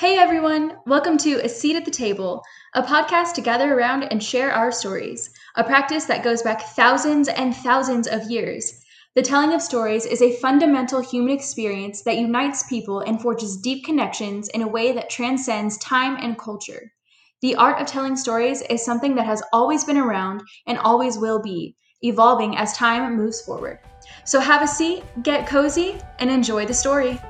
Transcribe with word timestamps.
Hey 0.00 0.16
everyone, 0.16 0.78
welcome 0.86 1.18
to 1.18 1.44
A 1.44 1.48
Seat 1.50 1.76
at 1.76 1.84
the 1.84 1.90
Table, 1.90 2.42
a 2.72 2.82
podcast 2.82 3.34
to 3.34 3.42
gather 3.42 3.74
around 3.74 4.04
and 4.04 4.24
share 4.24 4.50
our 4.50 4.72
stories, 4.72 5.28
a 5.56 5.62
practice 5.62 6.06
that 6.06 6.24
goes 6.24 6.40
back 6.40 6.62
thousands 6.68 7.28
and 7.28 7.54
thousands 7.54 8.08
of 8.08 8.30
years. 8.30 8.82
The 9.14 9.20
telling 9.20 9.52
of 9.52 9.60
stories 9.60 10.06
is 10.06 10.22
a 10.22 10.36
fundamental 10.36 11.02
human 11.02 11.34
experience 11.34 12.00
that 12.04 12.16
unites 12.16 12.62
people 12.62 13.00
and 13.00 13.20
forges 13.20 13.58
deep 13.58 13.84
connections 13.84 14.48
in 14.48 14.62
a 14.62 14.66
way 14.66 14.92
that 14.92 15.10
transcends 15.10 15.76
time 15.76 16.16
and 16.16 16.38
culture. 16.38 16.94
The 17.42 17.56
art 17.56 17.78
of 17.78 17.86
telling 17.86 18.16
stories 18.16 18.62
is 18.62 18.82
something 18.82 19.14
that 19.16 19.26
has 19.26 19.42
always 19.52 19.84
been 19.84 19.98
around 19.98 20.40
and 20.66 20.78
always 20.78 21.18
will 21.18 21.42
be, 21.42 21.76
evolving 22.00 22.56
as 22.56 22.72
time 22.72 23.14
moves 23.16 23.42
forward. 23.42 23.80
So 24.24 24.40
have 24.40 24.62
a 24.62 24.66
seat, 24.66 25.04
get 25.22 25.46
cozy, 25.46 25.98
and 26.20 26.30
enjoy 26.30 26.64
the 26.64 26.72
story. 26.72 27.20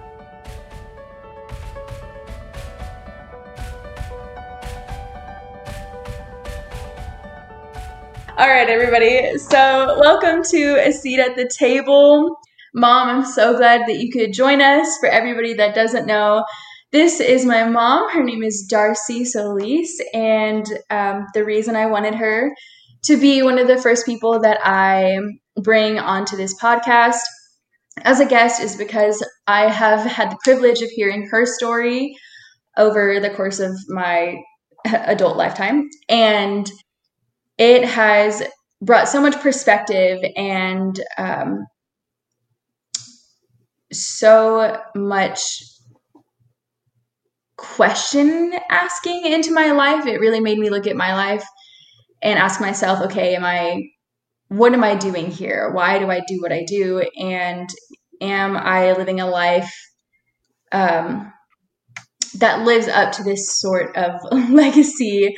All 8.40 8.48
right, 8.48 8.70
everybody. 8.70 9.36
So, 9.36 9.98
welcome 10.00 10.42
to 10.44 10.76
A 10.76 10.92
Seat 10.92 11.20
at 11.20 11.36
the 11.36 11.46
Table. 11.58 12.38
Mom, 12.72 13.10
I'm 13.10 13.24
so 13.26 13.54
glad 13.54 13.82
that 13.82 13.98
you 13.98 14.10
could 14.10 14.32
join 14.32 14.62
us. 14.62 14.96
For 14.98 15.10
everybody 15.10 15.52
that 15.52 15.74
doesn't 15.74 16.06
know, 16.06 16.46
this 16.90 17.20
is 17.20 17.44
my 17.44 17.68
mom. 17.68 18.08
Her 18.08 18.24
name 18.24 18.42
is 18.42 18.66
Darcy 18.66 19.26
Solis. 19.26 20.00
And 20.14 20.64
um, 20.88 21.26
the 21.34 21.44
reason 21.44 21.76
I 21.76 21.84
wanted 21.84 22.14
her 22.14 22.50
to 23.02 23.18
be 23.18 23.42
one 23.42 23.58
of 23.58 23.68
the 23.68 23.76
first 23.76 24.06
people 24.06 24.40
that 24.40 24.58
I 24.64 25.18
bring 25.62 25.98
onto 25.98 26.34
this 26.34 26.58
podcast 26.58 27.20
as 27.98 28.20
a 28.20 28.26
guest 28.26 28.62
is 28.62 28.74
because 28.74 29.22
I 29.48 29.68
have 29.68 30.00
had 30.10 30.30
the 30.30 30.38
privilege 30.42 30.80
of 30.80 30.88
hearing 30.88 31.28
her 31.28 31.44
story 31.44 32.16
over 32.78 33.20
the 33.20 33.28
course 33.28 33.60
of 33.60 33.72
my 33.88 34.38
adult 34.86 35.36
lifetime. 35.36 35.90
And 36.08 36.72
it 37.60 37.84
has 37.84 38.42
brought 38.80 39.06
so 39.06 39.20
much 39.20 39.38
perspective 39.40 40.18
and 40.34 40.98
um, 41.18 41.66
so 43.92 44.78
much 44.96 45.62
question 47.58 48.54
asking 48.70 49.26
into 49.26 49.52
my 49.52 49.72
life. 49.72 50.06
It 50.06 50.20
really 50.20 50.40
made 50.40 50.58
me 50.58 50.70
look 50.70 50.86
at 50.86 50.96
my 50.96 51.14
life 51.14 51.44
and 52.22 52.38
ask 52.38 52.62
myself, 52.62 53.02
okay, 53.02 53.34
am 53.34 53.44
I, 53.44 53.82
what 54.48 54.72
am 54.72 54.82
I 54.82 54.94
doing 54.94 55.30
here? 55.30 55.70
Why 55.70 55.98
do 55.98 56.10
I 56.10 56.22
do 56.26 56.40
what 56.40 56.52
I 56.52 56.64
do? 56.64 57.06
And 57.18 57.68
am 58.22 58.56
I 58.56 58.92
living 58.92 59.20
a 59.20 59.28
life 59.28 59.70
um, 60.72 61.30
that 62.38 62.64
lives 62.64 62.88
up 62.88 63.12
to 63.12 63.22
this 63.22 63.58
sort 63.58 63.94
of 63.98 64.14
legacy 64.50 65.36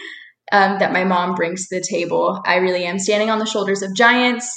um, 0.53 0.78
that 0.78 0.92
my 0.92 1.05
mom 1.05 1.34
brings 1.34 1.67
to 1.69 1.77
the 1.81 1.86
table. 1.89 2.41
I 2.47 2.56
really 2.56 2.84
am 2.84 2.98
standing 2.98 3.31
on 3.31 3.39
the 3.39 3.47
shoulders 3.47 3.83
of 3.83 3.95
giants, 3.95 4.53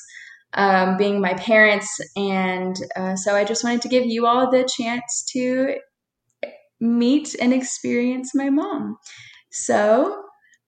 um, 0.53 0.97
being 0.97 1.21
my 1.21 1.33
parents. 1.33 1.89
And 2.15 2.75
uh, 2.95 3.15
so 3.15 3.35
I 3.35 3.45
just 3.45 3.63
wanted 3.63 3.81
to 3.83 3.89
give 3.89 4.05
you 4.05 4.27
all 4.27 4.51
the 4.51 4.69
chance 4.77 5.25
to 5.31 5.75
meet 6.81 7.35
and 7.41 7.53
experience 7.53 8.35
my 8.35 8.49
mom. 8.49 8.97
So, 9.51 10.23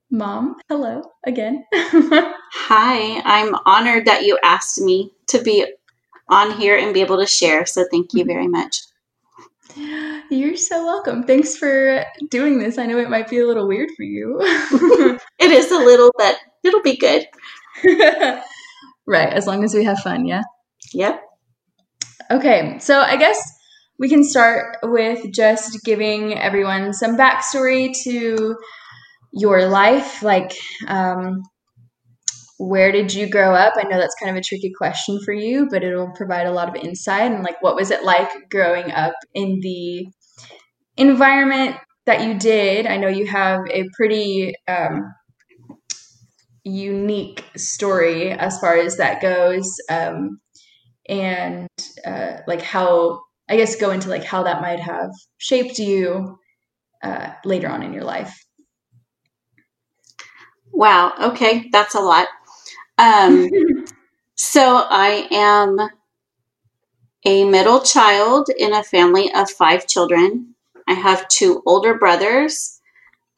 mom, 0.09 0.55
hello 0.69 1.03
again. 1.25 1.65
Hi, 1.73 3.21
I'm 3.25 3.53
honored 3.65 4.05
that 4.05 4.23
you 4.25 4.39
asked 4.43 4.79
me 4.79 5.11
to 5.27 5.41
be 5.41 5.65
on 6.29 6.51
here 6.57 6.77
and 6.77 6.93
be 6.93 7.01
able 7.01 7.17
to 7.17 7.27
share. 7.27 7.65
So, 7.65 7.85
thank 7.91 8.13
you 8.13 8.23
very 8.23 8.47
much. 8.47 8.81
You're 10.29 10.57
so 10.57 10.85
welcome. 10.85 11.23
Thanks 11.23 11.55
for 11.55 12.03
doing 12.29 12.59
this. 12.59 12.77
I 12.77 12.85
know 12.85 12.97
it 12.97 13.09
might 13.09 13.29
be 13.29 13.39
a 13.39 13.47
little 13.47 13.67
weird 13.67 13.89
for 13.95 14.03
you. 14.03 14.37
it 15.39 15.51
is 15.51 15.71
a 15.71 15.77
little, 15.77 16.11
but 16.17 16.37
it'll 16.63 16.81
be 16.81 16.97
good. 16.97 17.25
right, 19.07 19.31
as 19.31 19.47
long 19.47 19.63
as 19.63 19.73
we 19.73 19.83
have 19.83 19.99
fun, 19.99 20.25
yeah? 20.25 20.41
Yep. 20.93 21.21
Okay, 22.31 22.77
so 22.79 22.99
I 22.99 23.15
guess 23.15 23.39
we 23.99 24.09
can 24.09 24.23
start 24.23 24.77
with 24.83 25.31
just 25.31 25.83
giving 25.83 26.37
everyone 26.37 26.93
some 26.93 27.17
backstory 27.17 27.93
to 28.03 28.57
your 29.31 29.67
life. 29.67 30.21
Like, 30.23 30.53
um, 30.87 31.43
where 32.57 32.91
did 32.91 33.13
you 33.13 33.29
grow 33.29 33.53
up? 33.53 33.73
I 33.77 33.83
know 33.83 33.97
that's 33.99 34.15
kind 34.15 34.31
of 34.35 34.39
a 34.39 34.43
tricky 34.43 34.71
question 34.77 35.19
for 35.23 35.33
you, 35.33 35.67
but 35.69 35.83
it'll 35.83 36.11
provide 36.13 36.47
a 36.47 36.51
lot 36.51 36.69
of 36.69 36.75
insight. 36.75 37.31
And 37.31 37.43
like, 37.43 37.61
what 37.61 37.75
was 37.75 37.91
it 37.91 38.03
like 38.03 38.29
growing 38.49 38.91
up 38.91 39.13
in 39.33 39.59
the 39.61 40.07
environment 40.97 41.77
that 42.05 42.23
you 42.25 42.35
did? 42.39 42.87
I 42.87 42.97
know 42.97 43.07
you 43.07 43.27
have 43.27 43.61
a 43.71 43.85
pretty 43.97 44.55
um, 44.67 45.13
unique 46.63 47.43
story 47.55 48.31
as 48.31 48.59
far 48.59 48.77
as 48.77 48.97
that 48.97 49.21
goes, 49.21 49.69
um, 49.89 50.39
and 51.09 51.67
uh, 52.05 52.39
like 52.47 52.61
how 52.61 53.21
I 53.49 53.57
guess 53.57 53.75
go 53.77 53.91
into 53.91 54.09
like 54.09 54.25
how 54.25 54.43
that 54.43 54.61
might 54.61 54.79
have 54.79 55.11
shaped 55.37 55.79
you 55.79 56.39
uh, 57.03 57.31
later 57.45 57.69
on 57.69 57.83
in 57.83 57.93
your 57.93 58.05
life. 58.05 58.35
Wow. 60.71 61.13
Okay, 61.19 61.69
that's 61.71 61.95
a 61.95 61.99
lot. 61.99 62.27
Um, 62.97 63.49
so 64.35 64.85
I 64.89 65.27
am 65.31 65.77
a 67.25 67.43
middle 67.45 67.81
child 67.81 68.49
in 68.57 68.73
a 68.73 68.83
family 68.83 69.31
of 69.33 69.49
five 69.49 69.87
children. 69.87 70.55
I 70.87 70.93
have 70.93 71.27
two 71.27 71.61
older 71.65 71.97
brothers, 71.97 72.79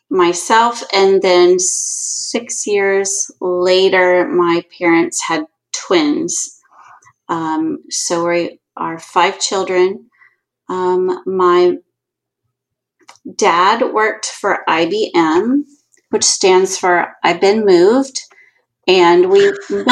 myself, 0.09 0.83
and 0.93 1.21
then 1.21 1.57
six 1.59 2.67
years 2.67 3.31
later, 3.41 4.27
my 4.27 4.63
parents 4.77 5.23
had 5.23 5.45
twins. 5.71 6.59
Um, 7.27 7.79
so 7.89 8.27
we 8.27 8.59
are 8.77 8.99
five 8.99 9.39
children. 9.39 10.09
Um, 10.67 11.23
my 11.25 11.77
dad 13.35 13.81
worked 13.93 14.27
for 14.27 14.63
IBM, 14.67 15.63
which 16.09 16.23
stands 16.23 16.77
for 16.77 17.15
I've 17.23 17.41
been 17.41 17.65
moved 17.65 18.21
and 18.89 19.29
we 19.29 19.53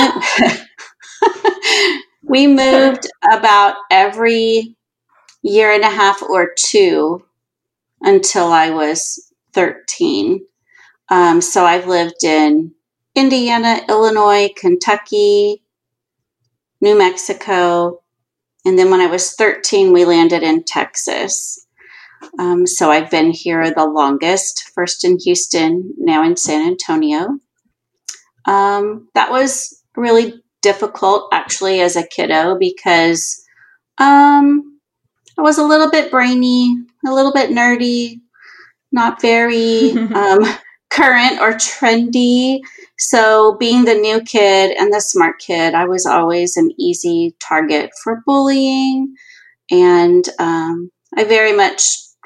we 2.24 2.47
moved 2.47 3.08
about 3.31 3.75
every 3.91 4.75
year 5.44 5.72
and 5.72 5.84
a 5.84 5.90
half 5.90 6.24
or 6.24 6.50
two 6.58 7.24
until 8.02 8.47
I 8.47 8.72
was 8.72 9.31
13. 9.53 10.44
Um, 11.09 11.41
so 11.41 11.63
I've 11.63 11.88
lived 11.88 12.24
in 12.24 12.74
Indiana, 13.13 13.81
Illinois, 13.88 14.50
Kentucky, 14.57 15.63
New 16.81 16.97
Mexico, 16.97 18.02
and 18.66 18.80
then 18.80 18.90
when 18.90 19.00
I 19.00 19.07
was 19.07 19.34
13, 19.34 19.94
we 19.94 20.06
landed 20.06 20.41
in 20.41 20.63
Texas. 20.63 21.68
Um, 22.40 22.66
so 22.66 22.90
I've 22.90 23.12
been 23.12 23.31
here 23.31 23.72
the 23.72 23.86
longest, 23.86 24.72
first 24.74 25.06
in 25.06 25.19
Houston, 25.19 25.94
now 25.97 26.24
in 26.24 26.36
San 26.36 26.68
Antonio. 26.68 27.40
Um, 28.47 29.09
that 29.13 29.31
was 29.31 29.84
really 29.96 30.41
difficult 30.62 31.30
actually 31.34 31.81
as 31.81 31.96
a 31.96 32.08
kiddo 32.08 32.58
because 32.58 33.44
um, 34.00 34.80
I 35.38 35.41
was 35.41 35.58
a 35.58 35.66
little 35.66 35.91
bit 35.91 36.12
brainy, 36.12 36.75
a 37.06 37.12
little 37.13 37.34
bit 37.34 37.52
nerdy, 37.52 38.22
not 38.91 39.22
very 39.22 39.91
um, 40.16 40.40
current 40.90 41.40
or 41.40 41.53
trendy. 41.53 42.62
So, 42.97 43.56
being 43.59 43.86
the 43.86 43.94
new 43.94 44.22
kid 44.22 44.75
and 44.78 44.91
the 44.91 45.02
smart 45.02 45.40
kid, 45.40 45.75
I 45.75 45.86
was 45.86 46.06
always 46.06 46.57
an 46.57 46.72
easy 46.80 47.36
target 47.40 47.91
for 48.03 48.24
bullying. 48.25 49.13
And 49.69 50.28
um, 50.40 50.90
I 51.16 51.25
very 51.25 51.53
much 51.53 51.84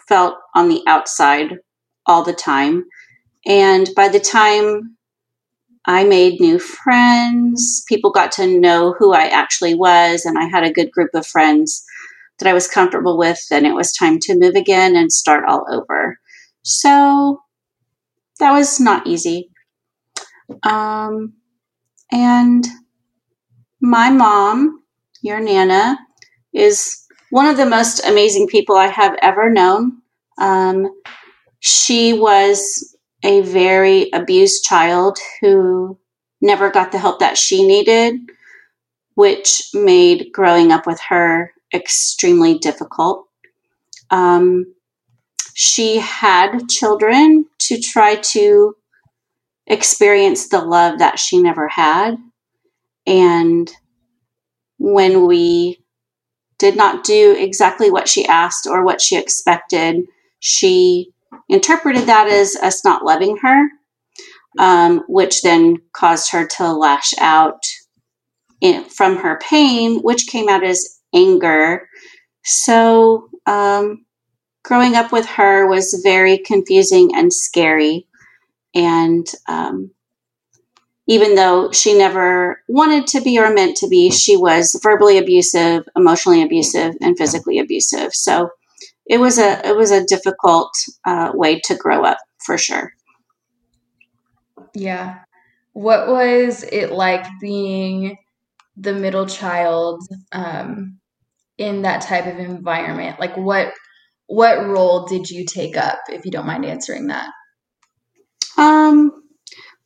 felt 0.07 0.35
on 0.55 0.69
the 0.69 0.81
outside 0.87 1.57
all 2.05 2.23
the 2.23 2.33
time. 2.33 2.85
And 3.45 3.89
by 3.95 4.07
the 4.07 4.19
time 4.19 4.95
I 5.85 6.03
made 6.03 6.39
new 6.39 6.59
friends. 6.59 7.83
People 7.87 8.11
got 8.11 8.31
to 8.33 8.47
know 8.59 8.93
who 8.97 9.13
I 9.13 9.27
actually 9.27 9.75
was, 9.75 10.25
and 10.25 10.37
I 10.37 10.45
had 10.45 10.63
a 10.63 10.73
good 10.73 10.91
group 10.91 11.09
of 11.13 11.25
friends 11.25 11.83
that 12.39 12.47
I 12.47 12.53
was 12.53 12.67
comfortable 12.67 13.17
with. 13.17 13.39
And 13.51 13.65
it 13.65 13.73
was 13.73 13.93
time 13.93 14.19
to 14.19 14.37
move 14.37 14.55
again 14.55 14.95
and 14.95 15.11
start 15.11 15.43
all 15.47 15.65
over. 15.71 16.19
So 16.63 17.39
that 18.39 18.51
was 18.51 18.79
not 18.79 19.07
easy. 19.07 19.49
Um, 20.63 21.33
and 22.11 22.65
my 23.79 24.09
mom, 24.09 24.83
your 25.21 25.39
Nana, 25.39 25.97
is 26.53 27.05
one 27.29 27.47
of 27.47 27.57
the 27.57 27.65
most 27.65 28.05
amazing 28.05 28.47
people 28.47 28.75
I 28.75 28.87
have 28.87 29.15
ever 29.21 29.49
known. 29.49 30.01
Um, 30.37 30.87
she 31.59 32.13
was 32.13 32.95
a 33.23 33.41
very 33.41 34.09
abused 34.13 34.63
child 34.63 35.19
who 35.39 35.97
never 36.41 36.71
got 36.71 36.91
the 36.91 36.99
help 36.99 37.19
that 37.19 37.37
she 37.37 37.65
needed, 37.67 38.15
which 39.15 39.69
made 39.73 40.31
growing 40.33 40.71
up 40.71 40.87
with 40.87 40.99
her 41.09 41.53
extremely 41.73 42.57
difficult. 42.57 43.27
Um, 44.09 44.73
she 45.53 45.97
had 45.97 46.67
children 46.69 47.45
to 47.59 47.79
try 47.79 48.15
to 48.15 48.75
experience 49.67 50.49
the 50.49 50.61
love 50.61 50.99
that 50.99 51.19
she 51.19 51.41
never 51.41 51.67
had. 51.67 52.15
And 53.05 53.71
when 54.79 55.27
we 55.27 55.83
did 56.57 56.75
not 56.75 57.03
do 57.03 57.35
exactly 57.37 57.89
what 57.89 58.07
she 58.07 58.25
asked 58.25 58.67
or 58.67 58.83
what 58.83 59.01
she 59.01 59.17
expected, 59.17 60.05
she 60.39 61.11
interpreted 61.49 62.07
that 62.07 62.27
as 62.27 62.55
us 62.55 62.83
not 62.83 63.05
loving 63.05 63.37
her, 63.37 63.69
um, 64.59 65.03
which 65.07 65.41
then 65.41 65.77
caused 65.93 66.31
her 66.31 66.45
to 66.45 66.73
lash 66.73 67.13
out 67.19 67.63
in, 68.61 68.83
from 68.85 69.17
her 69.17 69.39
pain, 69.41 69.99
which 69.99 70.27
came 70.27 70.49
out 70.49 70.63
as 70.63 70.99
anger. 71.13 71.87
So, 72.43 73.29
um, 73.45 74.05
growing 74.63 74.95
up 74.95 75.11
with 75.11 75.25
her 75.25 75.67
was 75.67 75.99
very 76.03 76.37
confusing 76.37 77.15
and 77.15 77.33
scary. 77.33 78.07
And 78.73 79.27
um, 79.47 79.91
even 81.07 81.35
though 81.35 81.71
she 81.71 81.97
never 81.97 82.63
wanted 82.67 83.07
to 83.07 83.21
be 83.21 83.39
or 83.39 83.53
meant 83.53 83.75
to 83.77 83.87
be, 83.87 84.11
she 84.11 84.37
was 84.37 84.79
verbally 84.81 85.17
abusive, 85.17 85.83
emotionally 85.95 86.41
abusive, 86.41 86.95
and 87.01 87.17
physically 87.17 87.59
abusive. 87.59 88.13
So 88.13 88.49
it 89.11 89.19
was 89.19 89.37
a 89.37 89.67
it 89.67 89.75
was 89.75 89.91
a 89.91 90.05
difficult 90.05 90.73
uh, 91.05 91.31
way 91.35 91.59
to 91.65 91.75
grow 91.75 92.05
up 92.05 92.17
for 92.45 92.57
sure. 92.57 92.93
Yeah. 94.73 95.19
What 95.73 96.07
was 96.07 96.63
it 96.63 96.93
like 96.93 97.25
being 97.41 98.17
the 98.77 98.93
middle 98.93 99.25
child 99.25 100.01
um, 100.31 100.97
in 101.57 101.81
that 101.81 102.03
type 102.03 102.25
of 102.25 102.39
environment? 102.39 103.19
Like 103.19 103.35
what 103.35 103.73
what 104.27 104.65
role 104.65 105.05
did 105.05 105.29
you 105.29 105.45
take 105.45 105.75
up, 105.75 105.99
if 106.07 106.23
you 106.23 106.31
don't 106.31 106.47
mind 106.47 106.65
answering 106.65 107.07
that? 107.07 107.29
Um, 108.57 109.11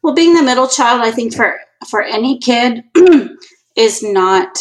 well, 0.04 0.13
being 0.13 0.36
the 0.36 0.44
middle 0.44 0.68
child, 0.68 1.01
I 1.01 1.10
think 1.10 1.33
for 1.33 1.60
for 1.89 2.04
any 2.04 2.38
kid 2.38 2.83
is 3.75 4.04
not 4.04 4.56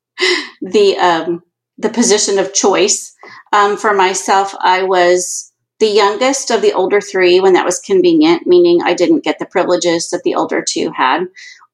the 0.62 0.96
um, 0.96 1.42
the 1.80 1.88
position 1.88 2.38
of 2.38 2.52
choice. 2.52 3.14
Um, 3.52 3.76
for 3.76 3.94
myself, 3.94 4.54
I 4.60 4.82
was 4.82 5.52
the 5.78 5.88
youngest 5.88 6.50
of 6.50 6.60
the 6.60 6.74
older 6.74 7.00
three 7.00 7.40
when 7.40 7.54
that 7.54 7.64
was 7.64 7.80
convenient, 7.80 8.46
meaning 8.46 8.82
I 8.82 8.94
didn't 8.94 9.24
get 9.24 9.38
the 9.38 9.46
privileges 9.46 10.10
that 10.10 10.22
the 10.22 10.34
older 10.34 10.62
two 10.66 10.92
had, 10.94 11.24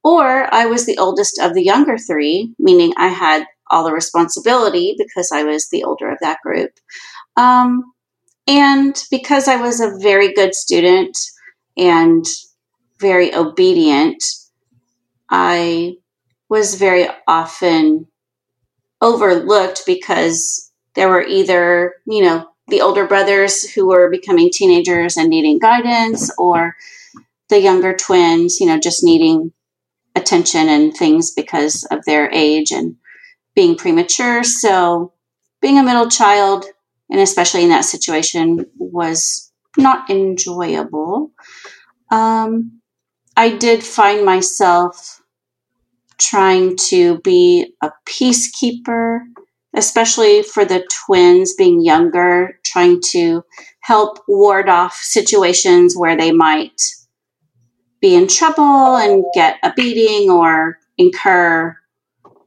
or 0.04 0.52
I 0.54 0.66
was 0.66 0.86
the 0.86 0.98
oldest 0.98 1.40
of 1.40 1.54
the 1.54 1.64
younger 1.64 1.98
three, 1.98 2.54
meaning 2.58 2.92
I 2.96 3.08
had 3.08 3.46
all 3.70 3.84
the 3.84 3.92
responsibility 3.92 4.94
because 4.96 5.32
I 5.32 5.42
was 5.42 5.68
the 5.68 5.82
older 5.82 6.08
of 6.08 6.18
that 6.20 6.38
group. 6.40 6.70
Um, 7.36 7.92
and 8.46 9.02
because 9.10 9.48
I 9.48 9.56
was 9.56 9.80
a 9.80 9.98
very 9.98 10.32
good 10.32 10.54
student 10.54 11.18
and 11.76 12.24
very 13.00 13.34
obedient, 13.34 14.22
I 15.28 15.96
was 16.48 16.76
very 16.76 17.08
often 17.26 18.06
overlooked 19.00 19.82
because 19.86 20.72
there 20.94 21.08
were 21.08 21.22
either, 21.22 21.94
you 22.06 22.22
know, 22.22 22.48
the 22.68 22.80
older 22.80 23.06
brothers 23.06 23.70
who 23.70 23.86
were 23.86 24.10
becoming 24.10 24.50
teenagers 24.52 25.16
and 25.16 25.28
needing 25.28 25.58
guidance, 25.58 26.30
or 26.38 26.74
the 27.48 27.60
younger 27.60 27.94
twins, 27.94 28.58
you 28.60 28.66
know, 28.66 28.78
just 28.78 29.04
needing 29.04 29.52
attention 30.16 30.68
and 30.68 30.96
things 30.96 31.30
because 31.30 31.84
of 31.90 32.04
their 32.04 32.30
age 32.32 32.72
and 32.72 32.96
being 33.54 33.76
premature. 33.76 34.42
So, 34.42 35.12
being 35.60 35.78
a 35.78 35.82
middle 35.82 36.08
child 36.08 36.66
and 37.10 37.20
especially 37.20 37.62
in 37.62 37.68
that 37.68 37.84
situation 37.84 38.66
was 38.78 39.52
not 39.76 40.10
enjoyable. 40.10 41.30
Um, 42.10 42.80
I 43.36 43.50
did 43.56 43.84
find 43.84 44.24
myself 44.24 45.22
trying 46.18 46.76
to 46.88 47.18
be 47.20 47.74
a 47.82 47.90
peacekeeper, 48.08 49.20
especially 49.74 50.42
for 50.42 50.64
the 50.64 50.86
twins 51.06 51.54
being 51.54 51.84
younger, 51.84 52.58
trying 52.64 53.00
to 53.12 53.42
help 53.80 54.18
ward 54.26 54.68
off 54.68 54.94
situations 54.94 55.94
where 55.96 56.16
they 56.16 56.32
might 56.32 56.80
be 58.00 58.14
in 58.14 58.28
trouble 58.28 58.96
and 58.96 59.24
get 59.34 59.58
a 59.62 59.72
beating 59.74 60.30
or 60.30 60.78
incur 60.98 61.76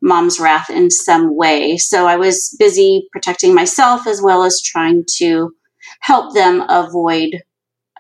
mom's 0.01 0.39
wrath 0.39 0.69
in 0.69 0.89
some 0.89 1.35
way. 1.35 1.77
So 1.77 2.07
I 2.07 2.15
was 2.15 2.55
busy 2.57 3.07
protecting 3.11 3.53
myself 3.53 4.07
as 4.07 4.21
well 4.21 4.43
as 4.43 4.61
trying 4.61 5.03
to 5.17 5.53
help 6.01 6.33
them 6.33 6.63
avoid 6.69 7.41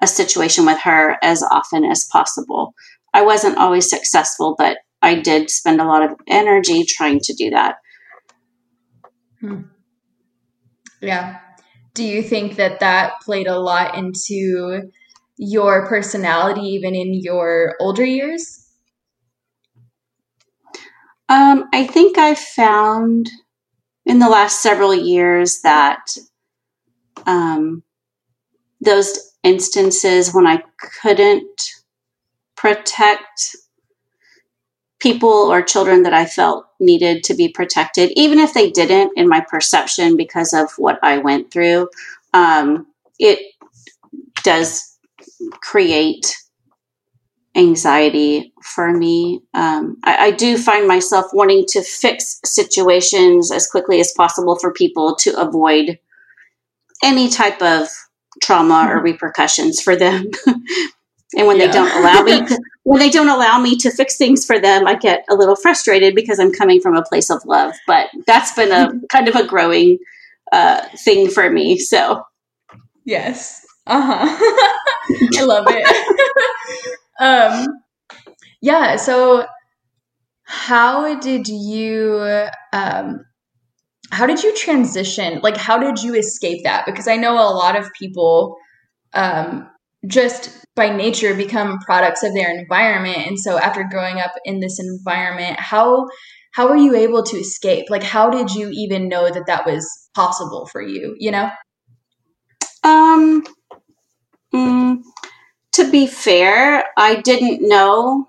a 0.01 0.07
situation 0.07 0.65
with 0.65 0.79
her 0.79 1.17
as 1.21 1.43
often 1.43 1.83
as 1.83 2.07
possible. 2.11 2.73
I 3.13 3.23
wasn't 3.23 3.57
always 3.57 3.89
successful, 3.89 4.55
but 4.57 4.77
I 5.01 5.15
did 5.15 5.49
spend 5.49 5.79
a 5.79 5.85
lot 5.85 6.03
of 6.03 6.17
energy 6.27 6.83
trying 6.83 7.19
to 7.21 7.33
do 7.33 7.49
that. 7.51 7.75
Hmm. 9.39 9.61
Yeah. 11.01 11.39
Do 11.93 12.03
you 12.03 12.21
think 12.21 12.55
that 12.57 12.79
that 12.81 13.13
played 13.21 13.47
a 13.47 13.57
lot 13.57 13.97
into 13.97 14.91
your 15.37 15.87
personality, 15.87 16.61
even 16.61 16.95
in 16.95 17.13
your 17.13 17.75
older 17.79 18.03
years? 18.03 18.67
Um, 21.29 21.69
I 21.73 21.85
think 21.85 22.17
I 22.17 22.35
found 22.35 23.29
in 24.05 24.19
the 24.19 24.29
last 24.29 24.61
several 24.61 24.93
years 24.93 25.61
that 25.61 26.03
um, 27.25 27.83
those 28.81 29.35
instances 29.43 30.33
when 30.33 30.47
I 30.47 30.63
couldn't 31.01 31.61
protect 32.57 33.55
people 34.99 35.29
or 35.29 35.61
children 35.61 36.03
that 36.03 36.13
I 36.13 36.25
felt 36.25 36.65
needed 36.79 37.23
to 37.25 37.33
be 37.33 37.49
protected, 37.49 38.11
even 38.15 38.39
if 38.39 38.53
they 38.53 38.69
didn't 38.69 39.17
in 39.17 39.27
my 39.27 39.41
perception 39.41 40.17
because 40.17 40.53
of 40.53 40.71
what 40.77 40.99
I 41.01 41.17
went 41.17 41.51
through, 41.51 41.89
um, 42.33 42.87
it 43.17 43.39
does 44.43 44.97
create 45.61 46.35
anxiety 47.55 48.53
for 48.63 48.91
me. 48.91 49.41
Um, 49.53 49.97
I, 50.03 50.27
I, 50.27 50.31
do 50.31 50.57
find 50.57 50.87
myself 50.87 51.25
wanting 51.33 51.65
to 51.69 51.81
fix 51.81 52.39
situations 52.45 53.51
as 53.51 53.67
quickly 53.67 53.99
as 53.99 54.13
possible 54.15 54.57
for 54.57 54.71
people 54.71 55.15
to 55.21 55.39
avoid 55.39 55.97
any 57.03 57.27
type 57.27 57.61
of 57.61 57.87
trauma 58.41 58.73
mm-hmm. 58.75 58.91
or 58.91 59.01
repercussions 59.01 59.81
for 59.81 59.95
them. 59.95 60.25
and 61.35 61.47
when 61.47 61.57
yeah. 61.57 61.67
they 61.67 61.71
don't 61.71 61.97
allow 61.97 62.21
me 62.21 62.47
when 62.89 62.99
they 62.99 63.11
don't 63.11 63.29
allow 63.29 63.59
me 63.59 63.75
to 63.77 63.91
fix 63.91 64.17
things 64.17 64.43
for 64.43 64.59
them, 64.59 64.87
I 64.87 64.95
get 64.95 65.23
a 65.29 65.35
little 65.35 65.55
frustrated 65.55 66.15
because 66.15 66.39
I'm 66.39 66.51
coming 66.51 66.81
from 66.81 66.95
a 66.95 67.03
place 67.03 67.29
of 67.29 67.45
love. 67.45 67.75
But 67.85 68.07
that's 68.25 68.51
been 68.53 68.71
a 68.71 68.91
kind 69.11 69.27
of 69.27 69.35
a 69.35 69.45
growing 69.45 69.99
uh, 70.51 70.81
thing 71.05 71.29
for 71.29 71.51
me. 71.51 71.77
So 71.77 72.23
yes. 73.05 73.63
Uh-huh. 73.85 74.25
I 75.37 75.43
love 75.43 75.65
it 75.69 76.97
um, 77.19 77.67
yeah. 78.59 78.95
So, 78.95 79.45
how 80.45 81.19
did 81.19 81.47
you 81.47 82.47
um, 82.73 83.23
how 84.09 84.25
did 84.25 84.41
you 84.41 84.55
transition? 84.55 85.41
Like, 85.43 85.57
how 85.57 85.77
did 85.77 86.01
you 86.01 86.15
escape 86.15 86.63
that? 86.63 86.87
Because 86.87 87.07
I 87.07 87.17
know 87.17 87.35
a 87.35 87.53
lot 87.53 87.77
of 87.77 87.87
people 87.99 88.57
um, 89.13 89.69
just 90.07 90.65
by 90.75 90.89
nature 90.95 91.33
become 91.35 91.79
products 91.79 92.23
of 92.23 92.33
their 92.33 92.49
environment, 92.57 93.17
and 93.27 93.39
so 93.39 93.57
after 93.59 93.83
growing 93.89 94.19
up 94.19 94.31
in 94.45 94.59
this 94.59 94.79
environment, 94.79 95.59
how 95.59 96.07
how 96.53 96.67
were 96.67 96.77
you 96.77 96.95
able 96.95 97.23
to 97.23 97.37
escape? 97.37 97.89
Like, 97.89 98.03
how 98.03 98.29
did 98.29 98.51
you 98.55 98.69
even 98.71 99.07
know 99.07 99.29
that 99.29 99.45
that 99.47 99.65
was 99.65 99.87
possible 100.15 100.67
for 100.67 100.81
you? 100.81 101.15
You 101.19 101.31
know. 101.31 101.49
Um. 102.83 103.43
Mm, 104.53 105.03
to 105.73 105.91
be 105.91 106.07
fair, 106.07 106.85
I 106.97 107.21
didn't 107.21 107.67
know 107.67 108.27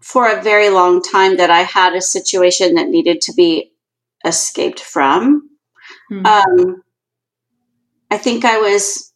for 0.00 0.30
a 0.30 0.42
very 0.42 0.70
long 0.70 1.02
time 1.02 1.36
that 1.36 1.50
I 1.50 1.62
had 1.62 1.94
a 1.94 2.00
situation 2.00 2.74
that 2.74 2.88
needed 2.88 3.20
to 3.22 3.32
be 3.34 3.72
escaped 4.24 4.80
from. 4.80 5.48
Hmm. 6.08 6.26
Um, 6.26 6.82
I 8.10 8.16
think 8.16 8.44
I 8.44 8.58
was 8.58 9.07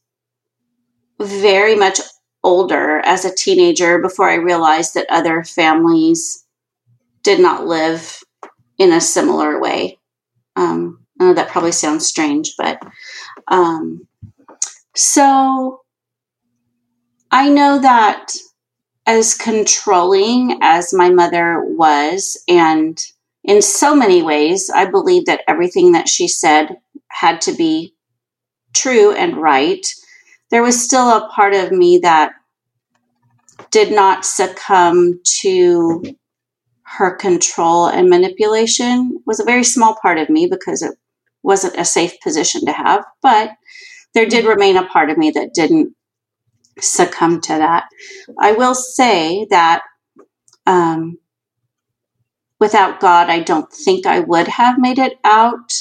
very 1.23 1.75
much 1.75 2.01
older 2.45 3.01
as 3.05 3.25
a 3.25 3.35
teenager 3.35 3.99
before 4.01 4.29
I 4.29 4.35
realized 4.35 4.95
that 4.95 5.07
other 5.11 5.45
families 5.45 6.45
did 7.23 7.41
not 7.41 7.67
live 7.67 8.23
in 8.79 8.93
a 8.93 9.01
similar 9.01 9.61
way. 9.61 9.99
Um, 10.57 11.05
I 11.21 11.25
know 11.25 11.35
that 11.35 11.51
probably 11.51 11.73
sounds 11.73 12.07
strange, 12.07 12.55
but 12.59 12.83
um, 13.49 14.07
so 14.97 15.83
I 17.31 17.49
know 17.49 17.79
that 17.79 18.33
as 19.07 19.35
controlling 19.35 20.59
as 20.63 20.93
my 20.93 21.11
mother 21.11 21.65
was, 21.65 22.43
and 22.49 22.99
in 23.45 23.63
so 23.63 23.95
many 23.95 24.23
ways, 24.23 24.71
I 24.73 24.87
believe 24.87 25.27
that 25.27 25.43
everything 25.49 25.93
that 25.93 26.09
she 26.09 26.29
said 26.29 26.77
had 27.09 27.41
to 27.43 27.53
be 27.55 27.95
true 28.75 29.13
and 29.13 29.37
right. 29.37 29.87
There 30.53 30.63
was 30.63 30.81
still 30.81 31.09
a 31.09 31.29
part 31.31 31.55
of 31.55 31.73
me 31.73 31.99
that 31.99 32.33
did 33.71 33.93
not 33.93 34.25
succumb 34.25 35.21
to 35.41 36.05
her 36.83 37.17
control 37.17 37.87
and 37.87 38.11
manipulation. 38.11 39.15
It 39.17 39.23
was 39.27 39.41
a 39.41 39.45
very 39.45 39.65
small 39.65 39.97
part 40.01 40.19
of 40.19 40.29
me 40.29 40.47
because 40.47 40.83
it 40.83 40.93
wasn't 41.43 41.79
a 41.79 41.85
safe 41.85 42.13
position 42.23 42.65
to 42.67 42.73
have 42.73 43.05
but 43.23 43.51
there 44.15 44.27
did 44.27 44.45
remain 44.45 44.77
a 44.77 44.87
part 44.87 45.11
of 45.11 45.19
me 45.19 45.31
that 45.31 45.55
didn't 45.55 45.97
succumb 46.79 47.41
to 47.41 47.55
that. 47.55 47.87
I 48.39 48.53
will 48.53 48.75
say 48.75 49.47
that 49.51 49.83
um, 50.67 51.19
without 52.61 53.01
god 53.01 53.29
i 53.29 53.41
don't 53.41 53.73
think 53.73 54.07
i 54.07 54.21
would 54.21 54.47
have 54.47 54.79
made 54.79 54.99
it 54.99 55.15
out 55.25 55.73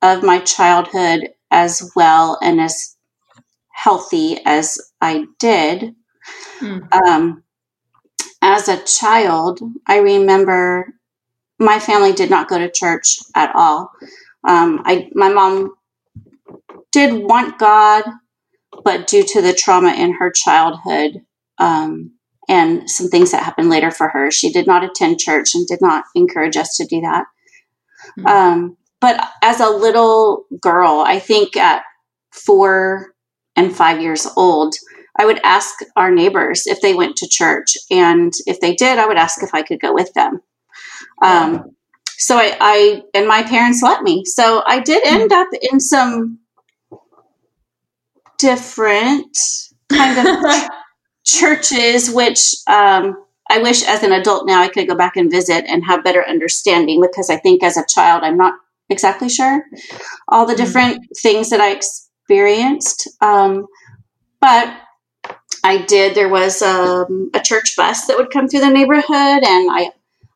of 0.00 0.22
my 0.22 0.38
childhood 0.38 1.28
as 1.50 1.92
well 1.94 2.38
and 2.42 2.58
as 2.58 2.96
healthy 3.82 4.38
as 4.44 4.78
I 5.00 5.26
did. 5.40 5.94
Mm. 6.60 6.94
Um, 6.94 7.42
as 8.40 8.68
a 8.68 8.82
child, 8.84 9.60
I 9.86 9.98
remember 9.98 10.94
my 11.58 11.78
family 11.80 12.12
did 12.12 12.30
not 12.30 12.48
go 12.48 12.58
to 12.58 12.70
church 12.70 13.18
at 13.34 13.54
all. 13.54 13.90
Um, 14.46 14.82
I 14.84 15.08
my 15.14 15.28
mom 15.28 15.74
did 16.92 17.12
want 17.24 17.58
God, 17.58 18.04
but 18.84 19.06
due 19.06 19.24
to 19.24 19.42
the 19.42 19.52
trauma 19.52 19.92
in 19.94 20.12
her 20.14 20.30
childhood 20.30 21.20
um, 21.58 22.12
and 22.48 22.88
some 22.88 23.08
things 23.08 23.32
that 23.32 23.42
happened 23.42 23.70
later 23.70 23.90
for 23.90 24.08
her, 24.08 24.30
she 24.30 24.52
did 24.52 24.66
not 24.66 24.84
attend 24.84 25.18
church 25.18 25.54
and 25.54 25.66
did 25.66 25.80
not 25.80 26.04
encourage 26.14 26.56
us 26.56 26.76
to 26.76 26.86
do 26.86 27.00
that. 27.00 27.24
Mm. 28.18 28.26
Um, 28.26 28.76
but 29.00 29.28
as 29.42 29.58
a 29.60 29.70
little 29.70 30.44
girl, 30.60 31.02
I 31.04 31.18
think 31.18 31.56
at 31.56 31.82
four 32.30 33.11
and 33.56 33.74
five 33.74 34.00
years 34.00 34.26
old, 34.36 34.74
I 35.18 35.26
would 35.26 35.40
ask 35.44 35.74
our 35.96 36.10
neighbors 36.10 36.66
if 36.66 36.80
they 36.80 36.94
went 36.94 37.16
to 37.16 37.28
church. 37.28 37.76
And 37.90 38.32
if 38.46 38.60
they 38.60 38.74
did, 38.74 38.98
I 38.98 39.06
would 39.06 39.18
ask 39.18 39.42
if 39.42 39.54
I 39.54 39.62
could 39.62 39.80
go 39.80 39.92
with 39.92 40.12
them. 40.14 40.40
Um, 41.20 41.76
so 42.18 42.36
I, 42.36 42.56
I, 42.60 43.02
and 43.14 43.26
my 43.26 43.42
parents 43.42 43.82
let 43.82 44.02
me. 44.02 44.24
So 44.24 44.62
I 44.66 44.80
did 44.80 45.04
end 45.06 45.32
up 45.32 45.48
in 45.60 45.80
some 45.80 46.38
different 48.38 49.36
kind 49.92 50.26
of 50.26 50.70
churches, 51.24 52.10
which 52.10 52.40
um, 52.66 53.14
I 53.50 53.58
wish 53.58 53.82
as 53.86 54.02
an 54.02 54.12
adult 54.12 54.46
now 54.46 54.62
I 54.62 54.68
could 54.68 54.88
go 54.88 54.94
back 54.94 55.16
and 55.16 55.30
visit 55.30 55.64
and 55.68 55.84
have 55.84 56.02
better 56.02 56.26
understanding 56.26 57.00
because 57.00 57.28
I 57.28 57.36
think 57.36 57.62
as 57.62 57.76
a 57.76 57.84
child 57.86 58.22
I'm 58.22 58.36
not 58.36 58.54
exactly 58.88 59.28
sure 59.28 59.64
all 60.28 60.46
the 60.46 60.54
mm-hmm. 60.54 60.64
different 60.64 61.06
things 61.22 61.50
that 61.50 61.60
I 61.60 61.78
experienced. 62.32 63.08
Um, 63.20 63.66
but 64.40 64.74
I 65.64 65.78
did. 65.78 66.14
There 66.14 66.28
was 66.28 66.62
um, 66.62 67.30
a 67.34 67.40
church 67.40 67.76
bus 67.76 68.06
that 68.06 68.16
would 68.16 68.30
come 68.30 68.48
through 68.48 68.60
the 68.60 68.70
neighborhood, 68.70 69.04
and 69.08 69.70
I 69.70 69.90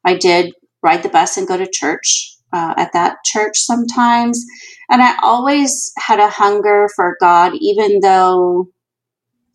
I 0.04 0.14
did 0.16 0.52
ride 0.82 1.02
the 1.02 1.08
bus 1.08 1.36
and 1.36 1.48
go 1.48 1.56
to 1.56 1.68
church 1.70 2.36
uh, 2.52 2.74
at 2.76 2.92
that 2.92 3.16
church 3.24 3.58
sometimes. 3.58 4.44
And 4.88 5.02
I 5.02 5.16
always 5.22 5.92
had 5.98 6.20
a 6.20 6.28
hunger 6.28 6.88
for 6.94 7.16
God, 7.18 7.54
even 7.58 8.00
though 8.00 8.68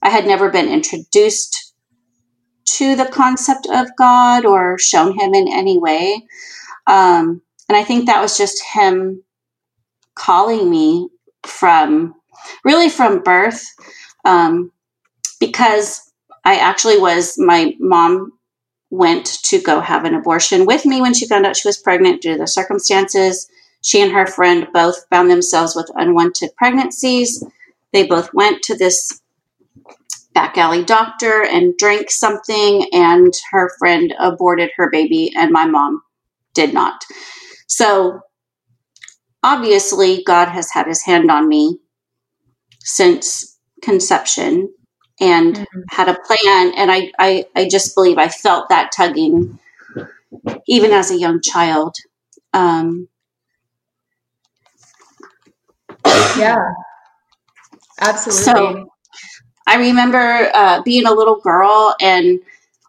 I 0.02 0.10
had 0.10 0.26
never 0.26 0.50
been 0.50 0.68
introduced 0.68 1.74
to 2.66 2.96
the 2.96 3.06
concept 3.06 3.68
of 3.72 3.96
God 3.98 4.46
or 4.46 4.78
shown 4.78 5.18
Him 5.18 5.34
in 5.34 5.48
any 5.48 5.78
way. 5.78 6.26
Um, 6.88 7.42
and 7.70 7.78
I 7.78 7.84
think 7.86 8.08
that 8.08 8.22
was 8.22 8.38
just 8.38 8.62
Him 8.74 9.24
calling 10.16 10.70
me 10.70 11.08
from 11.44 12.16
really 12.64 12.90
from 12.90 13.24
birth, 13.24 13.64
um, 14.26 14.72
because 15.40 16.12
I 16.44 16.58
actually 16.58 17.00
was, 17.00 17.38
my 17.38 17.76
mom 17.80 18.34
went 18.90 19.26
to 19.44 19.62
go 19.62 19.80
have 19.80 20.06
an 20.06 20.14
abortion 20.14 20.66
with 20.66 20.86
me 20.86 21.02
when 21.02 21.14
she 21.14 21.28
found 21.28 21.46
out 21.46 21.56
she 21.56 21.68
was 21.68 21.78
pregnant 21.78 22.22
due 22.22 22.34
to 22.34 22.40
the 22.40 22.48
circumstances. 22.48 23.50
She 23.82 24.02
and 24.02 24.12
her 24.12 24.28
friend 24.28 24.68
both 24.74 25.08
found 25.10 25.32
themselves 25.32 25.76
with 25.76 25.90
unwanted 25.96 26.52
pregnancies. 26.58 27.44
They 27.94 28.06
both 28.06 28.34
went 28.34 28.62
to 28.64 28.78
this 28.78 29.22
back 30.34 30.58
alley 30.58 30.84
doctor 30.84 31.44
and 31.44 31.76
drank 31.78 32.10
something, 32.12 32.88
and 32.94 33.34
her 33.52 33.72
friend 33.80 34.14
aborted 34.20 34.72
her 34.76 34.90
baby, 34.90 35.32
and 35.36 35.52
my 35.52 35.66
mom 35.66 36.02
did 36.54 36.74
not. 36.74 37.04
So 37.68 38.22
obviously, 39.44 40.24
God 40.26 40.48
has 40.48 40.72
had 40.72 40.88
his 40.88 41.04
hand 41.04 41.32
on 41.32 41.48
me 41.48 41.80
since 42.84 43.58
conception 43.82 44.74
and 45.20 45.56
mm-hmm. 45.56 45.82
had 45.90 46.10
a 46.10 46.18
plan. 46.26 46.74
And 46.76 46.92
I, 46.92 47.12
I, 47.20 47.46
I 47.56 47.68
just 47.68 47.96
believe 47.96 48.18
I 48.18 48.28
felt 48.28 48.70
that 48.70 48.92
tugging 48.96 49.60
even 50.68 50.92
as 50.92 51.12
a 51.12 51.18
young 51.18 51.42
child. 51.42 51.96
Um, 52.54 53.08
yeah, 56.38 56.74
absolutely. 58.00 58.44
So 58.44 58.92
I 59.68 59.78
remember 59.78 60.50
uh, 60.54 60.82
being 60.82 61.06
a 61.06 61.14
little 61.14 61.40
girl 61.40 61.96
and 62.02 62.40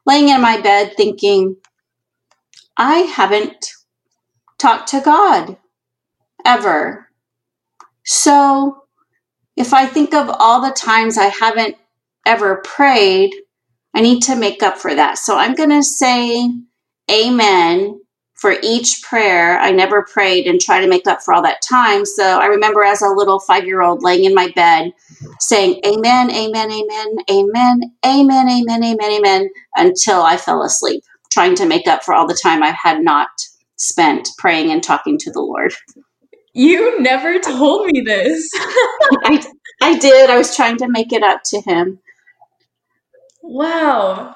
laying 0.07 0.29
in 0.29 0.41
my 0.41 0.61
bed 0.61 0.95
thinking, 0.97 1.57
I 2.77 2.99
haven't 2.99 3.73
talked 4.59 4.89
to 4.89 5.01
God 5.01 5.57
ever. 6.45 7.09
So 8.05 8.82
if 9.57 9.75
I 9.75 9.87
think 9.87 10.15
of 10.15 10.31
all 10.39 10.63
the 10.63 10.75
times 10.75 11.19
I 11.19 11.27
haven't 11.27 11.77
ever 12.27 12.57
prayed, 12.65 13.33
I 13.95 14.01
need 14.01 14.23
to 14.25 14.37
make 14.37 14.63
up 14.63 14.79
for 14.79 14.95
that. 14.95 15.19
So 15.19 15.37
I'm 15.37 15.55
going 15.55 15.71
to 15.71 15.83
say 15.83 16.51
amen 17.11 18.01
for 18.35 18.55
each 18.63 19.03
prayer 19.03 19.59
I 19.61 19.71
never 19.73 20.05
prayed 20.05 20.47
and 20.47 20.61
try 20.61 20.81
to 20.81 20.89
make 20.89 21.07
up 21.07 21.23
for 21.23 21.35
all 21.35 21.43
that 21.43 21.63
time. 21.63 22.05
So 22.07 22.25
I 22.41 22.47
remember 22.47 22.83
as 22.83 23.03
a 23.03 23.09
little 23.09 23.41
five 23.41 23.67
year 23.67 23.83
old 23.83 24.03
laying 24.03 24.25
in 24.25 24.35
my 24.35 24.51
bed 24.57 24.93
saying 25.41 25.81
amen, 25.87 26.31
amen, 26.31 26.71
amen, 26.73 27.17
amen, 27.31 27.81
amen, 28.05 28.49
amen, 28.49 28.85
amen, 28.85 29.13
amen, 29.13 29.51
until 29.77 30.23
I 30.23 30.37
fell 30.39 30.63
asleep, 30.63 31.05
trying 31.31 31.55
to 31.57 31.67
make 31.67 31.87
up 31.87 32.03
for 32.05 32.15
all 32.15 32.27
the 32.27 32.39
time 32.43 32.63
I 32.63 32.75
had 32.83 33.03
not 33.03 33.29
spent 33.77 34.29
praying 34.39 34.71
and 34.73 34.83
talking 34.83 35.19
to 35.19 35.33
the 35.33 35.41
Lord. 35.41 35.75
You 36.55 37.01
never 37.01 37.39
told 37.39 37.87
me 37.87 38.03
this. 38.03 38.51
I, 38.55 39.45
I 39.83 39.99
did. 39.99 40.29
I 40.29 40.37
was 40.37 40.55
trying 40.55 40.77
to 40.79 40.89
make 40.89 41.13
it 41.13 41.23
up 41.23 41.43
to 41.47 41.61
him. 41.61 41.99
Wow. 43.43 44.35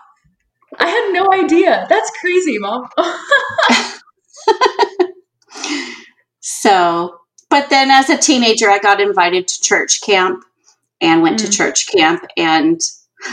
I 0.79 0.89
had 0.89 1.13
no 1.13 1.29
idea. 1.33 1.87
That's 1.89 2.11
crazy, 2.21 2.59
mom. 2.59 2.89
so, 6.41 7.19
but 7.51 7.71
then 7.71 7.91
as 7.91 8.11
a 8.11 8.19
teenager, 8.19 8.71
I 8.71 8.79
got 8.79 9.01
invited 9.01 9.49
to 9.49 9.61
church 9.61 10.01
camp 10.03 10.45
and 11.01 11.23
went 11.23 11.39
mm. 11.39 11.45
to 11.45 11.51
church 11.51 11.87
camp. 11.95 12.25
And 12.37 12.81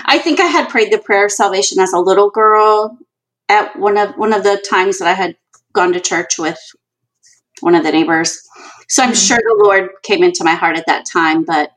I 0.05 0.19
think 0.19 0.39
I 0.39 0.45
had 0.45 0.69
prayed 0.69 0.91
the 0.91 0.97
prayer 0.97 1.25
of 1.25 1.31
salvation 1.31 1.79
as 1.79 1.93
a 1.93 1.99
little 1.99 2.29
girl 2.29 2.97
at 3.49 3.77
one 3.77 3.97
of 3.97 4.15
one 4.15 4.33
of 4.33 4.43
the 4.43 4.63
times 4.69 4.99
that 4.99 5.07
I 5.07 5.13
had 5.13 5.35
gone 5.73 5.93
to 5.93 5.99
church 5.99 6.37
with 6.37 6.59
one 7.61 7.75
of 7.75 7.83
the 7.83 7.91
neighbors. 7.91 8.41
So 8.89 9.03
I'm 9.03 9.09
mm-hmm. 9.09 9.15
sure 9.15 9.37
the 9.37 9.63
Lord 9.63 9.89
came 10.03 10.23
into 10.23 10.43
my 10.43 10.53
heart 10.53 10.77
at 10.77 10.85
that 10.87 11.05
time, 11.05 11.43
but 11.43 11.71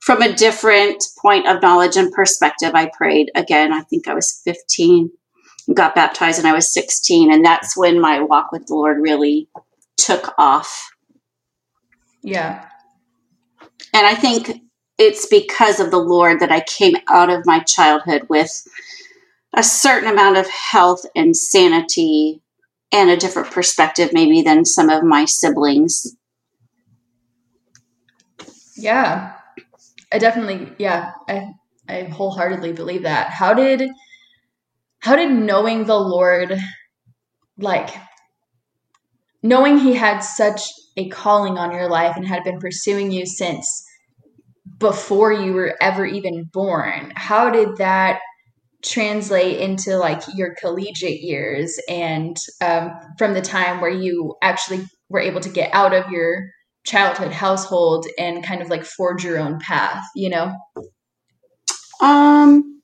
from 0.00 0.20
a 0.20 0.32
different 0.32 1.02
point 1.20 1.46
of 1.46 1.62
knowledge 1.62 1.96
and 1.96 2.12
perspective, 2.12 2.72
I 2.74 2.90
prayed 2.96 3.30
again. 3.36 3.72
I 3.72 3.82
think 3.82 4.08
I 4.08 4.14
was 4.14 4.42
15, 4.44 5.10
got 5.74 5.94
baptized, 5.94 6.40
and 6.40 6.48
I 6.48 6.52
was 6.52 6.72
16. 6.72 7.32
And 7.32 7.44
that's 7.44 7.76
when 7.76 8.00
my 8.00 8.20
walk 8.20 8.50
with 8.50 8.66
the 8.66 8.74
Lord 8.74 8.98
really 9.00 9.48
took 9.96 10.34
off. 10.38 10.90
Yeah. 12.22 12.66
And 13.94 14.06
I 14.06 14.14
think 14.14 14.62
it's 14.98 15.26
because 15.26 15.78
of 15.78 15.92
the 15.92 15.98
Lord 15.98 16.40
that 16.40 16.50
I 16.50 16.60
came 16.62 16.96
out 17.08 17.30
of 17.30 17.46
my 17.46 17.60
childhood 17.60 18.26
with 18.28 18.66
a 19.54 19.62
certain 19.62 20.10
amount 20.10 20.36
of 20.36 20.48
health 20.48 21.04
and 21.14 21.36
sanity 21.36 22.41
and 22.92 23.10
a 23.10 23.16
different 23.16 23.50
perspective 23.50 24.10
maybe 24.12 24.42
than 24.42 24.64
some 24.64 24.90
of 24.90 25.02
my 25.02 25.24
siblings. 25.24 26.14
Yeah. 28.76 29.32
I 30.12 30.18
definitely 30.18 30.72
yeah, 30.78 31.12
I 31.28 31.48
I 31.88 32.02
wholeheartedly 32.04 32.72
believe 32.72 33.02
that. 33.02 33.30
How 33.30 33.54
did 33.54 33.90
how 35.00 35.16
did 35.16 35.32
knowing 35.32 35.86
the 35.86 35.98
Lord 35.98 36.58
like 37.58 37.90
knowing 39.42 39.78
he 39.78 39.94
had 39.94 40.20
such 40.20 40.60
a 40.96 41.08
calling 41.08 41.58
on 41.58 41.72
your 41.72 41.88
life 41.88 42.16
and 42.16 42.26
had 42.26 42.44
been 42.44 42.60
pursuing 42.60 43.10
you 43.10 43.26
since 43.26 43.84
before 44.78 45.32
you 45.32 45.52
were 45.52 45.76
ever 45.80 46.04
even 46.04 46.44
born, 46.52 47.12
how 47.16 47.50
did 47.50 47.76
that 47.76 48.20
translate 48.82 49.60
into 49.60 49.96
like 49.96 50.22
your 50.34 50.54
collegiate 50.54 51.20
years 51.20 51.78
and 51.88 52.36
um, 52.60 52.90
from 53.18 53.34
the 53.34 53.40
time 53.40 53.80
where 53.80 53.90
you 53.90 54.34
actually 54.42 54.84
were 55.08 55.20
able 55.20 55.40
to 55.40 55.48
get 55.48 55.72
out 55.72 55.92
of 55.92 56.10
your 56.10 56.50
childhood 56.84 57.32
household 57.32 58.06
and 58.18 58.44
kind 58.44 58.60
of 58.60 58.68
like 58.68 58.84
forge 58.84 59.24
your 59.24 59.38
own 59.38 59.58
path 59.60 60.02
you 60.16 60.28
know? 60.28 60.52
Um, 62.00 62.82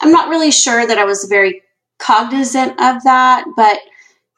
I'm 0.00 0.12
not 0.12 0.28
really 0.28 0.52
sure 0.52 0.86
that 0.86 0.98
I 0.98 1.04
was 1.04 1.24
very 1.28 1.62
cognizant 1.98 2.72
of 2.80 3.02
that, 3.04 3.44
but 3.56 3.80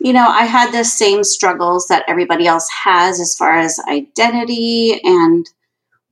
you 0.00 0.12
know, 0.12 0.26
I 0.26 0.44
had 0.44 0.72
the 0.72 0.84
same 0.84 1.24
struggles 1.24 1.86
that 1.88 2.04
everybody 2.08 2.46
else 2.46 2.68
has 2.84 3.20
as 3.20 3.34
far 3.34 3.58
as 3.58 3.78
identity 3.88 5.00
and 5.02 5.48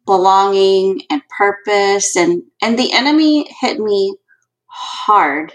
belonging 0.06 1.02
and 1.10 1.22
purpose 1.36 2.16
and 2.16 2.42
and 2.60 2.78
the 2.78 2.92
enemy 2.92 3.48
hit 3.60 3.78
me 3.78 4.16
hard 4.72 5.52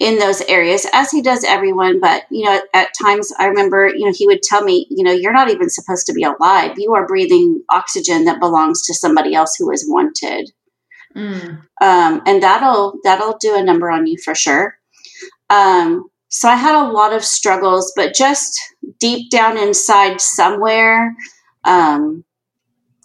in 0.00 0.18
those 0.18 0.40
areas 0.42 0.86
as 0.92 1.10
he 1.10 1.20
does 1.20 1.44
everyone 1.44 2.00
but 2.00 2.24
you 2.30 2.44
know 2.44 2.52
at, 2.52 2.64
at, 2.72 2.88
times 3.00 3.32
i 3.38 3.46
remember 3.46 3.88
you 3.88 4.06
know 4.06 4.12
he 4.16 4.26
would 4.26 4.42
tell 4.42 4.62
me 4.62 4.86
you 4.90 5.04
know 5.04 5.12
you're 5.12 5.32
not 5.32 5.50
even 5.50 5.68
supposed 5.68 6.06
to 6.06 6.12
be 6.12 6.22
alive. 6.22 6.72
You 6.76 6.94
are 6.94 7.06
breathing 7.06 7.62
oxygen 7.70 8.24
that 8.24 8.40
belongs 8.40 8.82
to 8.86 8.94
somebody 8.94 9.34
else 9.34 9.54
who 9.58 9.70
is 9.70 9.86
wanted. 9.88 10.50
Mm. 11.14 11.60
um, 11.82 12.22
and 12.26 12.42
that'll 12.42 12.98
that'll 13.04 13.36
do 13.38 13.54
a 13.54 13.62
number 13.62 13.90
on 13.90 14.06
you 14.06 14.16
for 14.24 14.34
sure. 14.34 14.78
Um, 15.50 16.10
so 16.32 16.48
i 16.48 16.56
had 16.56 16.74
a 16.74 16.90
lot 16.90 17.12
of 17.12 17.24
struggles 17.24 17.92
but 17.94 18.14
just 18.14 18.58
deep 18.98 19.30
down 19.30 19.56
inside 19.56 20.20
somewhere 20.20 21.14
um, 21.64 22.24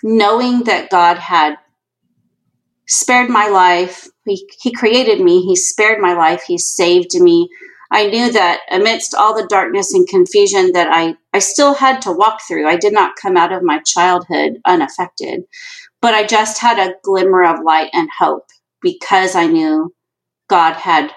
knowing 0.02 0.64
that 0.64 0.90
god 0.90 1.18
had 1.18 1.58
spared 2.88 3.30
my 3.30 3.48
life 3.48 4.08
he, 4.28 4.48
he 4.62 4.72
created 4.72 5.22
me. 5.22 5.42
He 5.42 5.56
spared 5.56 6.02
my 6.02 6.14
life. 6.14 6.44
He 6.44 6.58
saved 6.58 7.20
me. 7.20 7.50
I 7.92 8.08
knew 8.08 8.32
that 8.34 8.62
amidst 8.70 9.16
all 9.16 9.34
the 9.34 9.48
darkness 9.48 9.94
and 9.94 10.08
confusion 10.08 10.74
that 10.74 10.90
I, 10.92 11.16
I 11.34 11.40
still 11.40 11.74
had 11.74 12.02
to 12.02 12.12
walk 12.12 12.42
through, 12.46 12.68
I 12.68 12.76
did 12.76 12.94
not 12.94 13.16
come 13.16 13.38
out 13.38 13.54
of 13.54 13.64
my 13.64 13.80
childhood 13.86 14.60
unaffected, 14.66 15.44
but 16.02 16.14
I 16.14 16.26
just 16.26 16.60
had 16.60 16.78
a 16.80 16.96
glimmer 17.04 17.46
of 17.46 17.64
light 17.64 17.90
and 17.94 18.10
hope 18.20 18.48
because 18.82 19.36
I 19.36 19.48
knew 19.48 19.94
God 20.50 20.74
had 20.74 21.12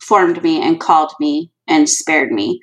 formed 0.00 0.42
me 0.42 0.62
and 0.62 0.80
called 0.80 1.12
me 1.18 1.50
and 1.66 1.88
spared 1.88 2.30
me. 2.30 2.60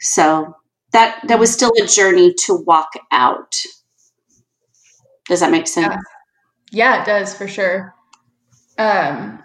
So 0.00 0.54
that 0.92 1.20
that 1.26 1.40
was 1.40 1.52
still 1.52 1.72
a 1.82 1.86
journey 1.86 2.34
to 2.46 2.54
walk 2.54 2.90
out. 3.10 3.56
Does 5.26 5.40
that 5.40 5.50
make 5.50 5.66
sense? 5.66 5.88
Yeah, 5.88 6.17
yeah 6.72 7.02
it 7.02 7.06
does 7.06 7.34
for 7.34 7.48
sure. 7.48 7.94
Um, 8.78 9.42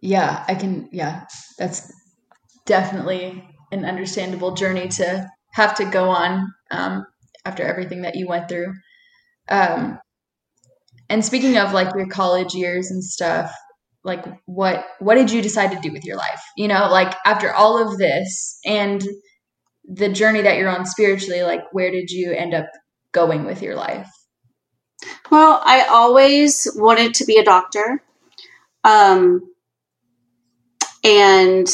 yeah, 0.00 0.44
I 0.46 0.54
can. 0.54 0.88
Yeah, 0.92 1.24
that's 1.58 1.92
definitely 2.66 3.44
an 3.72 3.84
understandable 3.84 4.54
journey 4.54 4.88
to 4.88 5.28
have 5.54 5.74
to 5.76 5.84
go 5.86 6.10
on 6.10 6.52
um, 6.70 7.06
after 7.44 7.64
everything 7.64 8.02
that 8.02 8.16
you 8.16 8.28
went 8.28 8.48
through. 8.48 8.74
Um, 9.50 9.98
and 11.08 11.24
speaking 11.24 11.56
of 11.58 11.72
like 11.72 11.94
your 11.94 12.06
college 12.08 12.54
years 12.54 12.90
and 12.90 13.02
stuff, 13.02 13.52
like 14.04 14.24
what 14.46 14.84
what 15.00 15.14
did 15.16 15.30
you 15.30 15.42
decide 15.42 15.72
to 15.72 15.80
do 15.80 15.92
with 15.92 16.04
your 16.04 16.16
life? 16.16 16.42
You 16.56 16.68
know, 16.68 16.88
like 16.90 17.14
after 17.24 17.52
all 17.52 17.82
of 17.82 17.98
this 17.98 18.58
and 18.64 19.02
the 19.84 20.10
journey 20.10 20.42
that 20.42 20.58
you're 20.58 20.68
on 20.70 20.86
spiritually, 20.86 21.42
like 21.42 21.62
where 21.72 21.90
did 21.90 22.10
you 22.10 22.32
end 22.32 22.54
up 22.54 22.66
going 23.12 23.44
with 23.44 23.62
your 23.62 23.76
life? 23.76 24.08
Well, 25.30 25.60
I 25.64 25.86
always 25.90 26.66
wanted 26.74 27.14
to 27.14 27.24
be 27.24 27.38
a 27.38 27.44
doctor. 27.44 28.02
Um, 28.84 29.52
and, 31.04 31.68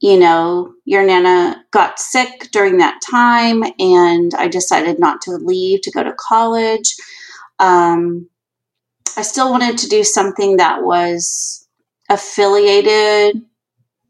you 0.00 0.18
know, 0.18 0.74
your 0.84 1.04
Nana 1.04 1.64
got 1.70 1.98
sick 1.98 2.48
during 2.52 2.78
that 2.78 3.00
time, 3.08 3.62
and 3.78 4.32
I 4.36 4.48
decided 4.48 4.98
not 4.98 5.20
to 5.22 5.32
leave 5.32 5.82
to 5.82 5.90
go 5.90 6.02
to 6.02 6.14
college. 6.14 6.94
Um, 7.58 8.28
I 9.16 9.22
still 9.22 9.50
wanted 9.50 9.78
to 9.78 9.88
do 9.88 10.02
something 10.04 10.56
that 10.56 10.82
was 10.82 11.68
affiliated 12.08 13.42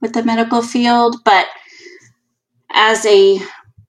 with 0.00 0.14
the 0.14 0.22
medical 0.22 0.62
field, 0.62 1.16
but 1.24 1.46
as 2.72 3.04
a 3.04 3.40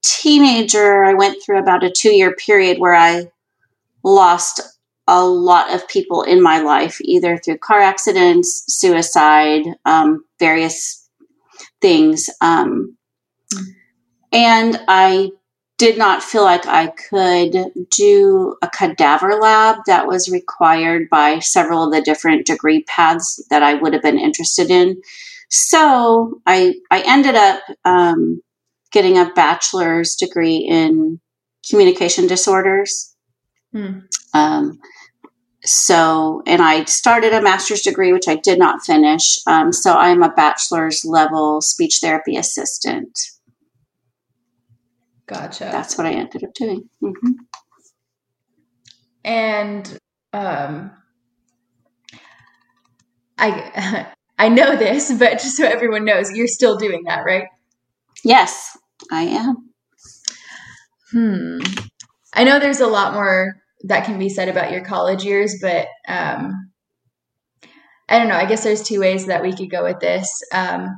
teenager, 0.03 1.03
I 1.03 1.13
went 1.13 1.41
through 1.41 1.59
about 1.59 1.83
a 1.83 1.91
two 1.91 2.13
year 2.13 2.35
period 2.35 2.79
where 2.79 2.95
I 2.95 3.27
lost 4.03 4.61
a 5.07 5.23
lot 5.25 5.73
of 5.73 5.87
people 5.87 6.23
in 6.23 6.41
my 6.41 6.59
life, 6.59 6.99
either 7.01 7.37
through 7.37 7.57
car 7.57 7.79
accidents, 7.79 8.63
suicide, 8.67 9.63
um, 9.85 10.23
various 10.39 11.09
things. 11.81 12.29
Um, 12.41 12.97
and 14.31 14.79
I 14.87 15.31
did 15.77 15.97
not 15.97 16.23
feel 16.23 16.43
like 16.43 16.65
I 16.65 16.87
could 16.87 17.71
do 17.89 18.55
a 18.61 18.69
cadaver 18.69 19.33
lab 19.41 19.77
that 19.87 20.07
was 20.07 20.29
required 20.29 21.09
by 21.09 21.39
several 21.39 21.83
of 21.83 21.91
the 21.91 22.01
different 22.01 22.45
degree 22.45 22.83
paths 22.83 23.43
that 23.49 23.63
I 23.63 23.73
would 23.73 23.93
have 23.93 24.01
been 24.01 24.19
interested 24.19 24.69
in. 24.69 25.01
So 25.49 26.41
I 26.45 26.75
I 26.89 27.03
ended 27.05 27.35
up 27.35 27.61
um, 27.85 28.41
getting 28.91 29.17
a 29.17 29.31
bachelor's 29.35 30.15
degree 30.15 30.57
in 30.57 31.19
communication 31.69 32.27
disorders 32.27 33.12
Hmm. 33.73 33.99
Um, 34.33 34.79
so, 35.65 36.43
and 36.45 36.62
I 36.62 36.83
started 36.86 37.33
a 37.33 37.41
master's 37.41 37.81
degree, 37.81 38.13
which 38.13 38.27
I 38.27 38.36
did 38.36 38.59
not 38.59 38.83
finish. 38.83 39.39
Um, 39.47 39.71
so 39.71 39.93
I'm 39.93 40.21
a 40.23 40.29
bachelor's 40.29 41.03
level 41.05 41.62
speech 41.62 41.99
therapy 42.01 42.36
assistant. 42.36 43.19
Gotcha. 45.25 45.65
That's 45.65 45.97
what 45.97 46.05
I 46.05 46.12
ended 46.12 46.43
up 46.43 46.53
doing. 46.53 46.89
Mm-hmm. 47.01 47.31
And 49.25 49.97
um, 50.33 50.91
I 53.38 54.07
I 54.38 54.49
know 54.49 54.75
this, 54.75 55.13
but 55.13 55.33
just 55.33 55.55
so 55.55 55.65
everyone 55.65 56.03
knows, 56.03 56.31
you're 56.31 56.47
still 56.47 56.75
doing 56.75 57.03
that, 57.05 57.23
right? 57.23 57.45
Yes, 58.25 58.77
I 59.12 59.23
am. 59.23 59.69
Hmm. 61.12 61.59
I 62.33 62.43
know 62.43 62.59
there's 62.59 62.79
a 62.79 62.88
lot 62.88 63.13
more 63.13 63.62
that 63.83 64.05
can 64.05 64.17
be 64.17 64.29
said 64.29 64.49
about 64.49 64.71
your 64.71 64.83
college 64.83 65.23
years, 65.23 65.57
but 65.61 65.87
um, 66.07 66.71
I 68.07 68.19
don't 68.19 68.27
know. 68.27 68.35
I 68.35 68.45
guess 68.45 68.63
there's 68.63 68.83
two 68.83 68.99
ways 68.99 69.27
that 69.27 69.41
we 69.41 69.53
could 69.53 69.69
go 69.69 69.83
with 69.83 69.99
this. 69.99 70.41
Um, 70.53 70.89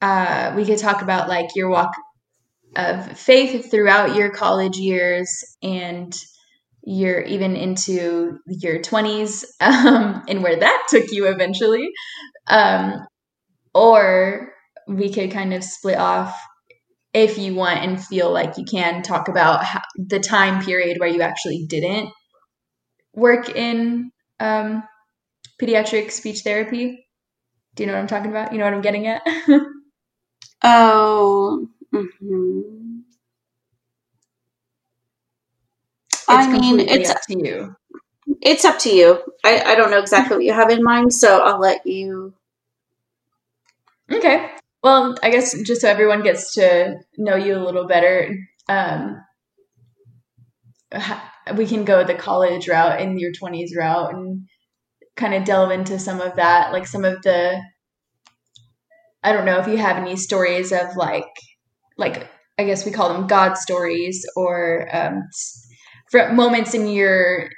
uh, 0.00 0.52
we 0.56 0.64
could 0.64 0.78
talk 0.78 1.02
about 1.02 1.28
like 1.28 1.50
your 1.54 1.70
walk 1.70 1.94
of 2.76 3.18
faith 3.18 3.70
throughout 3.70 4.16
your 4.16 4.30
college 4.30 4.76
years 4.76 5.28
and 5.62 6.14
you're 6.82 7.22
even 7.22 7.56
into 7.56 8.38
your 8.46 8.80
20s 8.80 9.44
um, 9.60 10.22
and 10.28 10.42
where 10.42 10.58
that 10.58 10.86
took 10.88 11.10
you 11.10 11.26
eventually. 11.26 11.88
Um, 12.46 13.06
or 13.74 14.52
we 14.86 15.10
could 15.12 15.30
kind 15.30 15.54
of 15.54 15.64
split 15.64 15.98
off 15.98 16.38
if 17.14 17.38
you 17.38 17.54
want 17.54 17.78
and 17.78 18.04
feel 18.04 18.30
like 18.30 18.58
you 18.58 18.64
can 18.64 19.02
talk 19.02 19.28
about 19.28 19.64
how, 19.64 19.80
the 19.96 20.18
time 20.18 20.62
period 20.64 20.98
where 20.98 21.08
you 21.08 21.22
actually 21.22 21.64
didn't 21.66 22.10
work 23.14 23.48
in 23.48 24.10
um, 24.40 24.82
pediatric 25.62 26.10
speech 26.10 26.40
therapy. 26.40 27.06
Do 27.76 27.82
you 27.82 27.86
know 27.86 27.94
what 27.94 28.00
I'm 28.00 28.08
talking 28.08 28.30
about? 28.30 28.52
You 28.52 28.58
know 28.58 28.64
what 28.64 28.74
I'm 28.74 28.80
getting 28.80 29.06
at? 29.06 29.22
oh, 30.64 31.68
mm-hmm. 31.94 33.00
I 36.26 36.58
mean, 36.58 36.80
it's 36.80 37.10
up 37.10 37.20
to 37.28 37.38
you. 37.38 37.76
It's 38.40 38.64
up 38.64 38.78
to 38.80 38.90
you. 38.90 39.22
I, 39.44 39.60
I 39.60 39.74
don't 39.74 39.90
know 39.90 39.98
exactly 39.98 40.36
what 40.36 40.44
you 40.44 40.52
have 40.52 40.70
in 40.70 40.82
mind, 40.82 41.12
so 41.12 41.40
I'll 41.40 41.60
let 41.60 41.86
you. 41.86 42.34
Okay. 44.10 44.50
Well, 44.84 45.16
I 45.22 45.30
guess 45.30 45.58
just 45.62 45.80
so 45.80 45.88
everyone 45.88 46.22
gets 46.22 46.52
to 46.54 46.96
know 47.16 47.36
you 47.36 47.56
a 47.56 47.64
little 47.64 47.86
better, 47.86 48.36
um, 48.68 49.16
we 51.56 51.66
can 51.66 51.86
go 51.86 52.04
the 52.04 52.14
college 52.14 52.68
route 52.68 53.00
and 53.00 53.18
your 53.18 53.32
20s 53.32 53.74
route 53.74 54.12
and 54.12 54.46
kind 55.16 55.34
of 55.34 55.44
delve 55.44 55.70
into 55.70 55.98
some 55.98 56.20
of 56.20 56.36
that, 56.36 56.72
like 56.72 56.86
some 56.86 57.04
of 57.06 57.22
the. 57.22 57.58
I 59.22 59.32
don't 59.32 59.46
know 59.46 59.58
if 59.58 59.66
you 59.66 59.78
have 59.78 59.96
any 59.96 60.16
stories 60.16 60.70
of 60.70 60.96
like, 60.96 61.24
like 61.96 62.28
I 62.58 62.64
guess 62.64 62.84
we 62.84 62.92
call 62.92 63.10
them 63.10 63.26
God 63.26 63.56
stories 63.56 64.26
or 64.36 64.86
um, 64.92 65.22
moments 66.34 66.74
in 66.74 66.88
your 66.88 67.48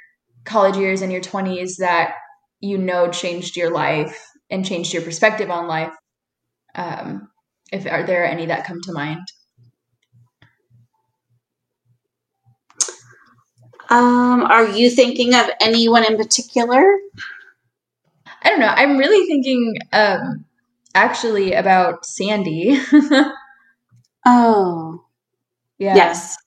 college 0.45 0.77
years 0.77 1.01
and 1.01 1.11
your 1.11 1.21
20s 1.21 1.75
that 1.79 2.13
you 2.61 2.77
know 2.77 3.11
changed 3.11 3.57
your 3.57 3.69
life 3.69 4.17
and 4.49 4.65
changed 4.65 4.93
your 4.93 5.01
perspective 5.01 5.51
on 5.51 5.67
life 5.67 5.91
um, 6.77 7.29
if 7.71 7.85
are 7.85 8.03
there 8.03 8.25
any 8.25 8.45
that 8.45 8.65
come 8.65 8.81
to 8.83 8.93
mind? 8.93 9.27
Um, 13.89 14.43
are 14.43 14.67
you 14.67 14.89
thinking 14.89 15.33
of 15.33 15.49
anyone 15.61 16.05
in 16.05 16.17
particular? 16.17 16.83
I 18.43 18.49
don't 18.49 18.59
know. 18.59 18.67
I'm 18.67 18.97
really 18.97 19.25
thinking 19.27 19.75
um, 19.93 20.45
actually 20.93 21.53
about 21.53 22.05
Sandy. 22.05 22.79
oh. 24.25 25.03
Yeah. 25.79 25.95
Yes. 25.95 26.37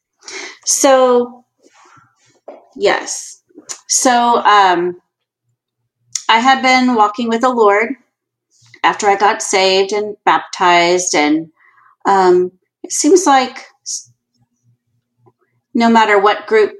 So 0.65 1.41
Yes. 2.77 3.43
So 3.89 4.39
um, 4.39 5.01
I 6.29 6.39
had 6.39 6.63
been 6.63 6.95
walking 6.95 7.29
with 7.29 7.43
the 7.43 7.51
Lord 7.51 7.95
after 8.83 9.07
I 9.07 9.17
got 9.17 9.43
saved 9.43 9.93
and 9.93 10.17
baptized, 10.25 11.15
and 11.15 11.51
um, 12.07 12.53
it 12.83 12.93
seems 12.93 13.27
like 13.27 13.67
no 15.75 15.89
matter 15.89 16.19
what 16.19 16.47
group 16.47 16.73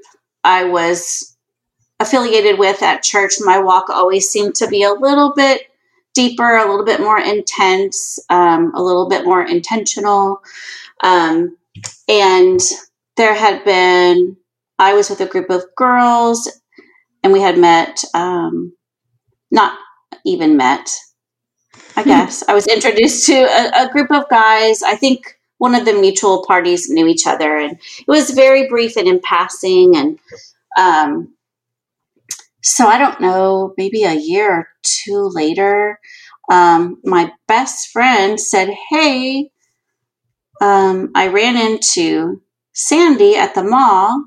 I 0.43 0.65
was 0.65 1.37
affiliated 1.99 2.57
with 2.57 2.81
at 2.81 3.03
church, 3.03 3.33
my 3.39 3.59
walk 3.59 3.89
always 3.89 4.29
seemed 4.29 4.55
to 4.55 4.67
be 4.67 4.83
a 4.83 4.91
little 4.93 5.33
bit 5.35 5.61
deeper, 6.13 6.57
a 6.57 6.69
little 6.69 6.85
bit 6.85 6.99
more 6.99 7.19
intense, 7.19 8.19
um, 8.29 8.73
a 8.75 8.81
little 8.81 9.07
bit 9.07 9.23
more 9.23 9.43
intentional. 9.43 10.41
Um, 11.03 11.57
and 12.07 12.59
there 13.17 13.33
had 13.33 13.63
been, 13.63 14.35
I 14.77 14.93
was 14.93 15.09
with 15.09 15.21
a 15.21 15.25
group 15.25 15.49
of 15.49 15.63
girls, 15.75 16.51
and 17.23 17.31
we 17.31 17.39
had 17.39 17.57
met, 17.57 18.03
um, 18.13 18.75
not 19.51 19.77
even 20.25 20.57
met, 20.57 20.89
I 22.01 22.05
guess. 22.05 22.43
I 22.47 22.53
was 22.53 22.67
introduced 22.67 23.25
to 23.27 23.33
a, 23.33 23.85
a, 23.85 23.89
group 23.91 24.11
of 24.11 24.29
guys. 24.29 24.81
I 24.83 24.95
think 24.95 25.39
one 25.57 25.75
of 25.75 25.85
the 25.85 25.93
mutual 25.93 26.43
parties 26.45 26.89
knew 26.89 27.07
each 27.07 27.27
other, 27.27 27.57
and 27.57 27.73
it 27.73 28.07
was 28.07 28.31
very 28.31 28.67
brief 28.67 28.97
and 28.97 29.07
in 29.07 29.19
passing. 29.19 29.95
And 29.95 30.19
um, 30.77 31.35
so 32.63 32.87
I 32.87 32.97
don't 32.97 33.21
know, 33.21 33.73
maybe 33.77 34.03
a 34.03 34.13
year 34.13 34.51
or 34.51 34.67
two 34.83 35.29
later, 35.33 35.99
um, 36.51 36.99
my 37.03 37.31
best 37.47 37.89
friend 37.89 38.39
said, 38.39 38.69
Hey, 38.89 39.51
um, 40.61 41.11
I 41.15 41.27
ran 41.27 41.57
into 41.57 42.41
Sandy 42.73 43.35
at 43.35 43.55
the 43.55 43.63
mall, 43.63 44.25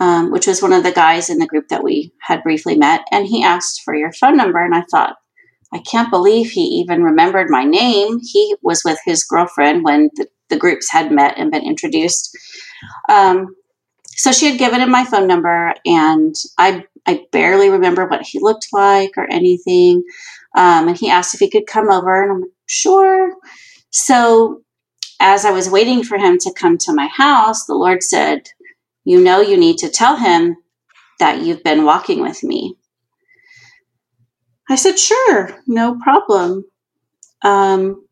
um, 0.00 0.30
which 0.30 0.46
was 0.46 0.62
one 0.62 0.72
of 0.72 0.82
the 0.82 0.92
guys 0.92 1.28
in 1.28 1.38
the 1.38 1.46
group 1.46 1.68
that 1.68 1.84
we 1.84 2.12
had 2.20 2.42
briefly 2.42 2.76
met, 2.76 3.04
and 3.10 3.26
he 3.26 3.44
asked 3.44 3.82
for 3.82 3.94
your 3.94 4.12
phone 4.12 4.36
number. 4.36 4.64
And 4.64 4.74
I 4.74 4.82
thought, 4.90 5.16
I 5.72 5.80
can't 5.80 6.10
believe 6.10 6.50
he 6.50 6.62
even 6.62 7.02
remembered 7.04 7.50
my 7.50 7.64
name. 7.64 8.20
He 8.22 8.56
was 8.62 8.82
with 8.84 8.98
his 9.04 9.24
girlfriend 9.24 9.84
when 9.84 10.10
the, 10.16 10.26
the 10.50 10.58
groups 10.58 10.90
had 10.90 11.12
met 11.12 11.38
and 11.38 11.50
been 11.52 11.64
introduced. 11.64 12.36
Um, 13.08 13.54
so 14.16 14.32
she 14.32 14.50
had 14.50 14.58
given 14.58 14.80
him 14.80 14.90
my 14.90 15.04
phone 15.04 15.26
number, 15.28 15.74
and 15.86 16.34
I 16.58 16.84
I 17.06 17.24
barely 17.32 17.70
remember 17.70 18.06
what 18.06 18.22
he 18.22 18.40
looked 18.40 18.68
like 18.72 19.12
or 19.16 19.30
anything. 19.30 20.04
Um, 20.56 20.88
and 20.88 20.96
he 20.98 21.10
asked 21.10 21.34
if 21.34 21.40
he 21.40 21.50
could 21.50 21.66
come 21.66 21.90
over, 21.90 22.22
and 22.22 22.32
I'm 22.32 22.40
like, 22.42 22.50
sure. 22.66 23.34
So 23.90 24.62
as 25.20 25.44
I 25.44 25.50
was 25.50 25.70
waiting 25.70 26.02
for 26.04 26.18
him 26.18 26.38
to 26.38 26.52
come 26.54 26.78
to 26.78 26.94
my 26.94 27.06
house, 27.08 27.66
the 27.66 27.74
Lord 27.74 28.02
said, 28.02 28.42
You 29.04 29.20
know, 29.22 29.40
you 29.40 29.56
need 29.56 29.78
to 29.78 29.90
tell 29.90 30.16
him 30.16 30.56
that 31.20 31.42
you've 31.42 31.64
been 31.64 31.84
walking 31.84 32.22
with 32.22 32.42
me. 32.44 32.76
I 34.72 34.76
said, 34.76 34.98
Sure, 34.98 35.58
no 35.66 35.98
problem. 36.02 36.64
Um, 37.42 38.06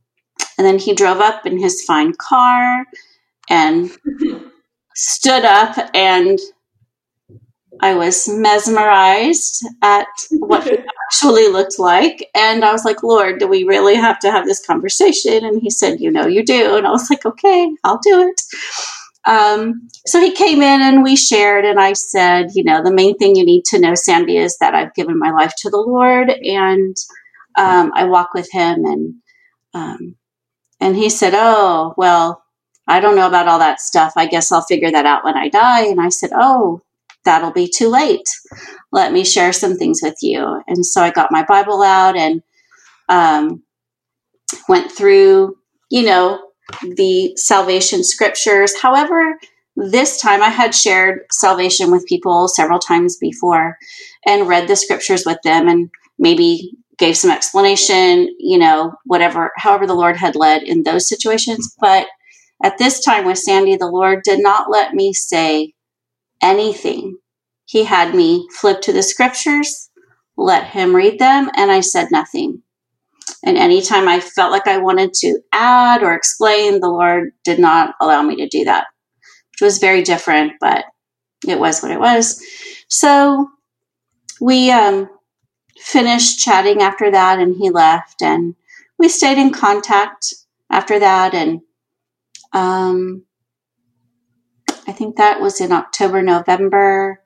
and 0.56 0.66
then 0.66 0.78
he 0.78 0.94
drove 0.94 1.20
up 1.20 1.46
in 1.46 1.58
his 1.58 1.82
fine 1.84 2.14
car 2.14 2.84
and 3.48 3.90
stood 4.94 5.44
up 5.44 5.76
and 5.94 6.38
I 7.80 7.94
was 7.94 8.28
mesmerized 8.28 9.64
at 9.82 10.08
what 10.32 10.66
it 10.66 10.84
actually 11.06 11.48
looked 11.48 11.78
like. 11.78 12.28
And 12.34 12.64
I 12.64 12.72
was 12.72 12.84
like, 12.84 13.02
Lord, 13.02 13.38
do 13.38 13.46
we 13.46 13.64
really 13.64 13.94
have 13.94 14.18
to 14.20 14.30
have 14.30 14.46
this 14.46 14.64
conversation? 14.64 15.44
And 15.44 15.60
he 15.62 15.70
said, 15.70 16.00
You 16.00 16.10
know, 16.10 16.26
you 16.26 16.44
do. 16.44 16.76
And 16.76 16.86
I 16.86 16.90
was 16.90 17.08
like, 17.10 17.24
Okay, 17.24 17.70
I'll 17.84 18.00
do 18.02 18.20
it. 18.20 18.40
Um, 19.28 19.88
so 20.06 20.20
he 20.20 20.32
came 20.32 20.62
in 20.62 20.82
and 20.82 21.04
we 21.04 21.16
shared, 21.16 21.66
and 21.66 21.80
I 21.80 21.94
said, 21.94 22.48
You 22.54 22.64
know, 22.64 22.82
the 22.84 22.94
main 22.94 23.18
thing 23.18 23.36
you 23.36 23.46
need 23.46 23.64
to 23.66 23.80
know, 23.80 23.94
Sandy, 23.96 24.38
is 24.38 24.58
that 24.60 24.74
I've 24.74 24.94
given 24.96 25.20
my 25.20 25.32
life 25.32 25.54
to 25.60 25.70
the 25.70 25.78
Lord 25.78 26.30
and 26.30 26.96
um, 27.58 27.92
I 27.96 28.06
walk 28.06 28.34
with 28.34 28.48
him. 28.52 28.84
And, 28.86 29.16
um, 29.74 30.16
and 30.80 30.96
he 30.96 31.10
said, 31.10 31.34
Oh, 31.36 31.94
well, 31.98 32.44
I 32.88 33.00
don't 33.00 33.16
know 33.16 33.28
about 33.28 33.48
all 33.48 33.60
that 33.60 33.80
stuff. 33.80 34.14
I 34.16 34.26
guess 34.26 34.52
I'll 34.52 34.62
figure 34.62 34.92
that 34.92 35.06
out 35.06 35.24
when 35.24 35.36
I 35.36 35.48
die. 35.50 35.86
And 35.86 36.00
I 36.00 36.10
said, 36.10 36.30
Oh, 36.34 36.82
that'll 37.24 37.52
be 37.52 37.70
too 37.74 37.88
late. 37.90 38.28
Let 38.92 39.12
me 39.12 39.24
share 39.24 39.52
some 39.52 39.76
things 39.76 40.00
with 40.02 40.16
you. 40.22 40.62
And 40.68 40.86
so 40.86 41.02
I 41.02 41.10
got 41.10 41.32
my 41.32 41.44
Bible 41.44 41.82
out 41.82 42.16
and 42.16 42.42
um, 43.08 43.62
went 44.68 44.92
through, 44.92 45.56
you 45.90 46.04
know, 46.04 46.40
the 46.82 47.36
salvation 47.36 48.04
scriptures. 48.04 48.80
However, 48.80 49.38
this 49.76 50.20
time 50.20 50.42
I 50.42 50.48
had 50.48 50.74
shared 50.74 51.20
salvation 51.30 51.90
with 51.90 52.06
people 52.06 52.48
several 52.48 52.78
times 52.78 53.16
before 53.16 53.76
and 54.26 54.48
read 54.48 54.68
the 54.68 54.76
scriptures 54.76 55.24
with 55.24 55.38
them 55.44 55.68
and 55.68 55.90
maybe 56.18 56.72
gave 56.98 57.16
some 57.16 57.30
explanation, 57.30 58.34
you 58.40 58.58
know, 58.58 58.92
whatever, 59.04 59.52
however 59.56 59.86
the 59.86 59.94
Lord 59.94 60.16
had 60.16 60.34
led 60.34 60.64
in 60.64 60.82
those 60.82 61.08
situations. 61.08 61.74
But 61.80 62.08
at 62.62 62.78
this 62.78 63.04
time 63.04 63.24
with 63.24 63.38
Sandy, 63.38 63.76
the 63.76 63.86
Lord 63.86 64.22
did 64.24 64.42
not 64.42 64.70
let 64.70 64.94
me 64.94 65.12
say 65.12 65.74
anything. 66.42 67.18
He 67.66 67.84
had 67.84 68.14
me 68.14 68.48
flip 68.52 68.80
to 68.82 68.92
the 68.92 69.02
scriptures, 69.02 69.90
let 70.36 70.64
him 70.66 70.94
read 70.96 71.18
them, 71.20 71.50
and 71.54 71.70
I 71.70 71.80
said 71.80 72.08
nothing. 72.10 72.62
And 73.44 73.56
anytime 73.56 74.08
I 74.08 74.20
felt 74.20 74.52
like 74.52 74.66
I 74.66 74.78
wanted 74.78 75.12
to 75.14 75.38
add 75.52 76.02
or 76.02 76.14
explain, 76.14 76.80
the 76.80 76.88
Lord 76.88 77.32
did 77.44 77.58
not 77.58 77.94
allow 78.00 78.22
me 78.22 78.36
to 78.36 78.48
do 78.48 78.64
that, 78.64 78.86
which 79.52 79.62
was 79.62 79.78
very 79.78 80.02
different, 80.02 80.52
but 80.60 80.84
it 81.46 81.58
was 81.58 81.80
what 81.80 81.92
it 81.92 82.00
was. 82.00 82.42
So 82.88 83.48
we 84.40 84.70
um, 84.70 85.08
finished 85.78 86.40
chatting 86.40 86.82
after 86.82 87.10
that, 87.10 87.38
and 87.38 87.54
he 87.56 87.70
left, 87.70 88.22
and 88.22 88.54
we 88.98 89.08
stayed 89.08 89.38
in 89.38 89.52
contact 89.52 90.34
after 90.70 90.98
that. 90.98 91.34
And 91.34 91.60
um, 92.52 93.24
I 94.86 94.92
think 94.92 95.16
that 95.16 95.40
was 95.40 95.60
in 95.60 95.72
October, 95.72 96.22
November. 96.22 97.20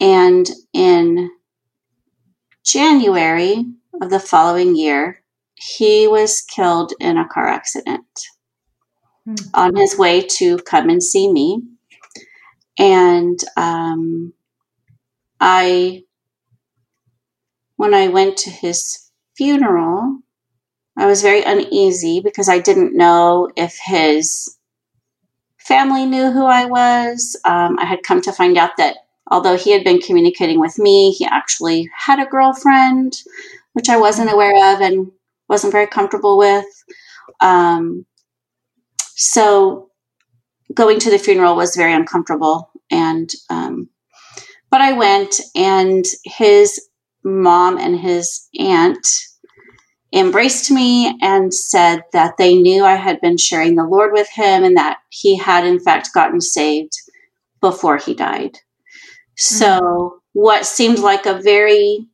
And 0.00 0.48
in 0.72 1.30
January 2.64 3.66
of 4.00 4.10
the 4.10 4.20
following 4.20 4.76
year, 4.76 5.22
he 5.54 6.06
was 6.06 6.40
killed 6.42 6.92
in 7.00 7.18
a 7.18 7.28
car 7.28 7.46
accident 7.46 8.06
hmm. 9.24 9.34
on 9.54 9.76
his 9.76 9.96
way 9.98 10.22
to 10.22 10.58
come 10.58 10.88
and 10.88 11.02
see 11.02 11.30
me. 11.30 11.62
And 12.78 13.38
um, 13.56 14.32
I, 15.38 16.04
when 17.76 17.92
I 17.94 18.08
went 18.08 18.38
to 18.38 18.50
his 18.50 19.10
funeral, 19.36 20.20
I 20.96 21.06
was 21.06 21.22
very 21.22 21.42
uneasy 21.42 22.20
because 22.20 22.48
I 22.48 22.58
didn't 22.58 22.96
know 22.96 23.50
if 23.56 23.78
his 23.82 24.56
family 25.58 26.04
knew 26.04 26.30
who 26.30 26.44
I 26.44 26.64
was. 26.64 27.38
Um, 27.44 27.78
I 27.78 27.84
had 27.84 28.02
come 28.02 28.20
to 28.22 28.32
find 28.32 28.58
out 28.58 28.76
that 28.78 28.96
although 29.30 29.56
he 29.56 29.70
had 29.70 29.84
been 29.84 30.00
communicating 30.00 30.60
with 30.60 30.78
me, 30.78 31.12
he 31.12 31.24
actually 31.24 31.88
had 31.96 32.18
a 32.18 32.26
girlfriend, 32.26 33.14
which 33.72 33.88
I 33.88 33.98
wasn't 33.98 34.32
aware 34.32 34.74
of 34.74 34.80
and 34.80 35.10
wasn't 35.48 35.72
very 35.72 35.86
comfortable 35.86 36.38
with. 36.38 36.66
Um, 37.40 38.06
so 39.14 39.90
going 40.74 40.98
to 41.00 41.10
the 41.10 41.18
funeral 41.18 41.56
was 41.56 41.76
very 41.76 41.92
uncomfortable. 41.92 42.70
And, 42.90 43.30
um, 43.50 43.88
but 44.70 44.80
I 44.80 44.92
went, 44.92 45.40
and 45.54 46.04
his 46.24 46.88
mom 47.24 47.78
and 47.78 47.98
his 47.98 48.48
aunt 48.58 49.06
embraced 50.12 50.70
me 50.70 51.16
and 51.22 51.52
said 51.52 52.02
that 52.12 52.36
they 52.36 52.56
knew 52.56 52.84
I 52.84 52.96
had 52.96 53.20
been 53.20 53.36
sharing 53.36 53.74
the 53.74 53.84
Lord 53.84 54.12
with 54.12 54.28
him 54.28 54.64
and 54.64 54.76
that 54.76 54.98
he 55.10 55.36
had, 55.36 55.66
in 55.66 55.78
fact, 55.78 56.14
gotten 56.14 56.40
saved 56.40 56.92
before 57.60 57.96
he 57.96 58.14
died. 58.14 58.58
So, 59.36 59.66
mm-hmm. 59.66 60.16
what 60.32 60.66
seemed 60.66 60.98
like 60.98 61.26
a 61.26 61.40
very 61.40 62.06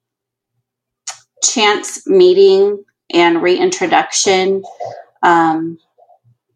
chance 1.52 2.06
meeting 2.06 2.84
and 3.12 3.42
reintroduction 3.42 4.62
um, 5.22 5.78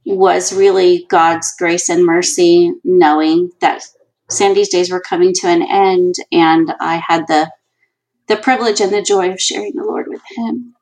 was 0.04 0.52
really 0.52 1.06
God's 1.08 1.54
grace 1.56 1.88
and 1.88 2.04
mercy, 2.04 2.72
knowing 2.84 3.50
that 3.60 3.82
Sandy's 4.30 4.68
days 4.68 4.90
were 4.90 5.00
coming 5.00 5.32
to 5.34 5.48
an 5.48 5.62
end, 5.62 6.14
and 6.32 6.72
I 6.80 7.02
had 7.06 7.26
the 7.26 7.50
the 8.28 8.36
privilege 8.36 8.80
and 8.80 8.92
the 8.92 9.02
joy 9.02 9.32
of 9.32 9.40
sharing 9.40 9.72
the 9.74 9.82
Lord 9.84 10.06
with 10.08 10.22
him. 10.36 10.74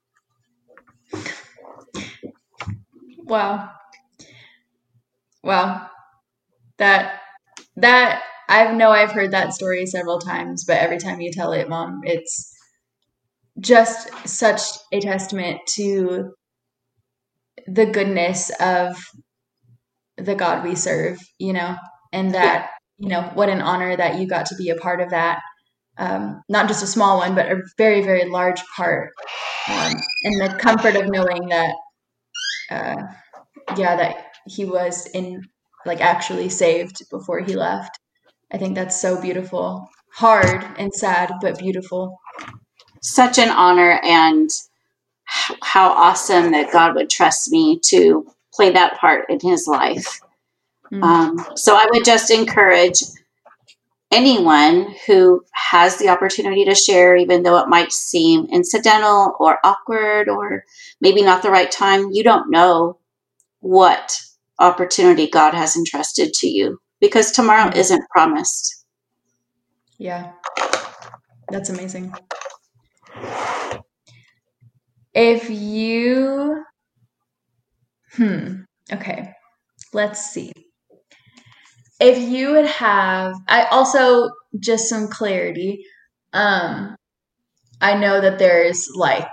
Wow. 3.24 3.70
Wow. 5.42 5.88
That 6.76 7.20
that 7.76 8.22
I 8.48 8.72
know 8.72 8.90
I've 8.90 9.12
heard 9.12 9.30
that 9.30 9.54
story 9.54 9.86
several 9.86 10.18
times, 10.18 10.64
but 10.64 10.78
every 10.78 10.98
time 10.98 11.20
you 11.20 11.30
tell 11.32 11.52
it, 11.52 11.68
mom, 11.68 12.02
it's 12.04 12.54
just 13.60 14.08
such 14.28 14.60
a 14.92 15.00
testament 15.00 15.60
to 15.74 16.32
the 17.66 17.86
goodness 17.86 18.50
of 18.60 18.96
the 20.16 20.34
God 20.34 20.64
we 20.64 20.74
serve, 20.74 21.18
you 21.38 21.52
know, 21.52 21.76
and 22.12 22.34
that 22.34 22.70
you 22.98 23.08
know, 23.08 23.22
what 23.34 23.48
an 23.48 23.62
honor 23.62 23.96
that 23.96 24.18
you 24.18 24.26
got 24.26 24.46
to 24.46 24.56
be 24.56 24.70
a 24.70 24.76
part 24.76 25.00
of 25.00 25.10
that. 25.10 25.40
Um, 25.96 26.42
not 26.48 26.68
just 26.68 26.82
a 26.82 26.86
small 26.86 27.18
one, 27.18 27.34
but 27.34 27.50
a 27.50 27.62
very, 27.76 28.02
very 28.02 28.28
large 28.28 28.60
part. 28.76 29.10
Um, 29.68 29.94
and 30.24 30.40
the 30.40 30.56
comfort 30.58 30.96
of 30.96 31.08
knowing 31.08 31.48
that, 31.48 31.74
uh, 32.70 33.02
yeah, 33.76 33.96
that 33.96 34.26
he 34.46 34.64
was 34.64 35.06
in, 35.06 35.42
like, 35.86 36.00
actually 36.00 36.48
saved 36.48 37.02
before 37.10 37.40
he 37.40 37.54
left. 37.54 37.98
I 38.52 38.58
think 38.58 38.74
that's 38.74 39.00
so 39.00 39.20
beautiful. 39.20 39.88
Hard 40.14 40.64
and 40.78 40.92
sad, 40.92 41.32
but 41.40 41.58
beautiful. 41.58 42.18
Such 43.02 43.38
an 43.38 43.50
honor, 43.50 44.00
and 44.02 44.50
how 45.28 45.90
awesome 45.90 46.52
that 46.52 46.72
God 46.72 46.94
would 46.94 47.10
trust 47.10 47.50
me 47.50 47.78
to 47.86 48.26
play 48.52 48.70
that 48.70 48.98
part 48.98 49.28
in 49.28 49.38
his 49.40 49.66
life. 49.66 50.20
Mm. 50.92 51.02
Um, 51.02 51.46
so 51.54 51.74
I 51.74 51.86
would 51.92 52.04
just 52.04 52.30
encourage 52.30 53.02
anyone 54.10 54.94
who 55.06 55.44
has 55.52 55.98
the 55.98 56.08
opportunity 56.08 56.64
to 56.64 56.74
share, 56.74 57.14
even 57.16 57.42
though 57.42 57.58
it 57.58 57.68
might 57.68 57.92
seem 57.92 58.46
incidental 58.46 59.36
or 59.38 59.58
awkward 59.64 60.28
or 60.28 60.64
maybe 61.00 61.22
not 61.22 61.42
the 61.42 61.50
right 61.50 61.70
time, 61.70 62.10
you 62.12 62.24
don't 62.24 62.50
know 62.50 62.98
what 63.60 64.18
opportunity 64.58 65.28
God 65.28 65.54
has 65.54 65.76
entrusted 65.76 66.32
to 66.34 66.48
you 66.48 66.80
because 67.00 67.32
tomorrow 67.32 67.68
mm-hmm. 67.68 67.78
isn't 67.78 68.08
promised. 68.10 68.84
Yeah, 69.98 70.32
that's 71.50 71.70
amazing. 71.70 72.14
If 75.14 75.50
you, 75.50 76.64
hmm, 78.12 78.62
okay, 78.92 79.32
let's 79.92 80.30
see. 80.32 80.52
If 82.00 82.18
you 82.18 82.52
would 82.52 82.66
have 82.66 83.34
i 83.48 83.64
also 83.66 84.30
just 84.60 84.88
some 84.88 85.08
clarity 85.08 85.84
um 86.32 86.96
i 87.80 87.94
know 87.94 88.20
that 88.20 88.38
there's 88.38 88.88
like 88.96 89.28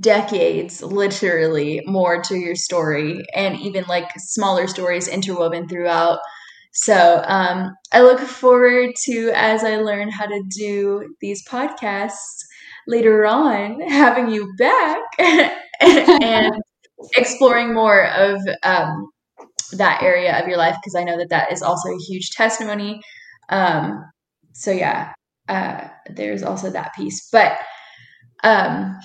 decades 0.00 0.82
literally 0.82 1.82
more 1.86 2.22
to 2.22 2.36
your 2.36 2.56
story 2.56 3.24
and 3.34 3.58
even 3.60 3.84
like 3.88 4.08
smaller 4.18 4.66
stories 4.68 5.08
interwoven 5.08 5.68
throughout. 5.68 6.18
So 6.74 7.22
um 7.26 7.72
i 7.92 8.00
look 8.02 8.20
forward 8.20 8.90
to 9.04 9.32
as 9.34 9.64
i 9.64 9.76
learn 9.76 10.10
how 10.10 10.26
to 10.26 10.42
do 10.56 11.14
these 11.20 11.44
podcasts 11.48 12.42
later 12.86 13.26
on 13.26 13.80
having 13.88 14.30
you 14.30 14.52
back 14.58 15.00
and 15.80 16.54
exploring 17.16 17.74
more 17.74 18.06
of 18.10 18.40
um 18.62 19.08
that 19.72 20.02
area 20.02 20.40
of 20.40 20.48
your 20.48 20.56
life 20.58 20.76
because 20.82 20.94
I 20.94 21.04
know 21.04 21.16
that 21.18 21.30
that 21.30 21.52
is 21.52 21.62
also 21.62 21.90
a 21.90 21.98
huge 21.98 22.30
testimony. 22.30 23.00
Um, 23.48 24.04
so 24.52 24.70
yeah, 24.70 25.12
uh, 25.48 25.88
there's 26.10 26.42
also 26.42 26.70
that 26.70 26.94
piece. 26.94 27.28
But 27.30 27.58
um, 28.44 28.98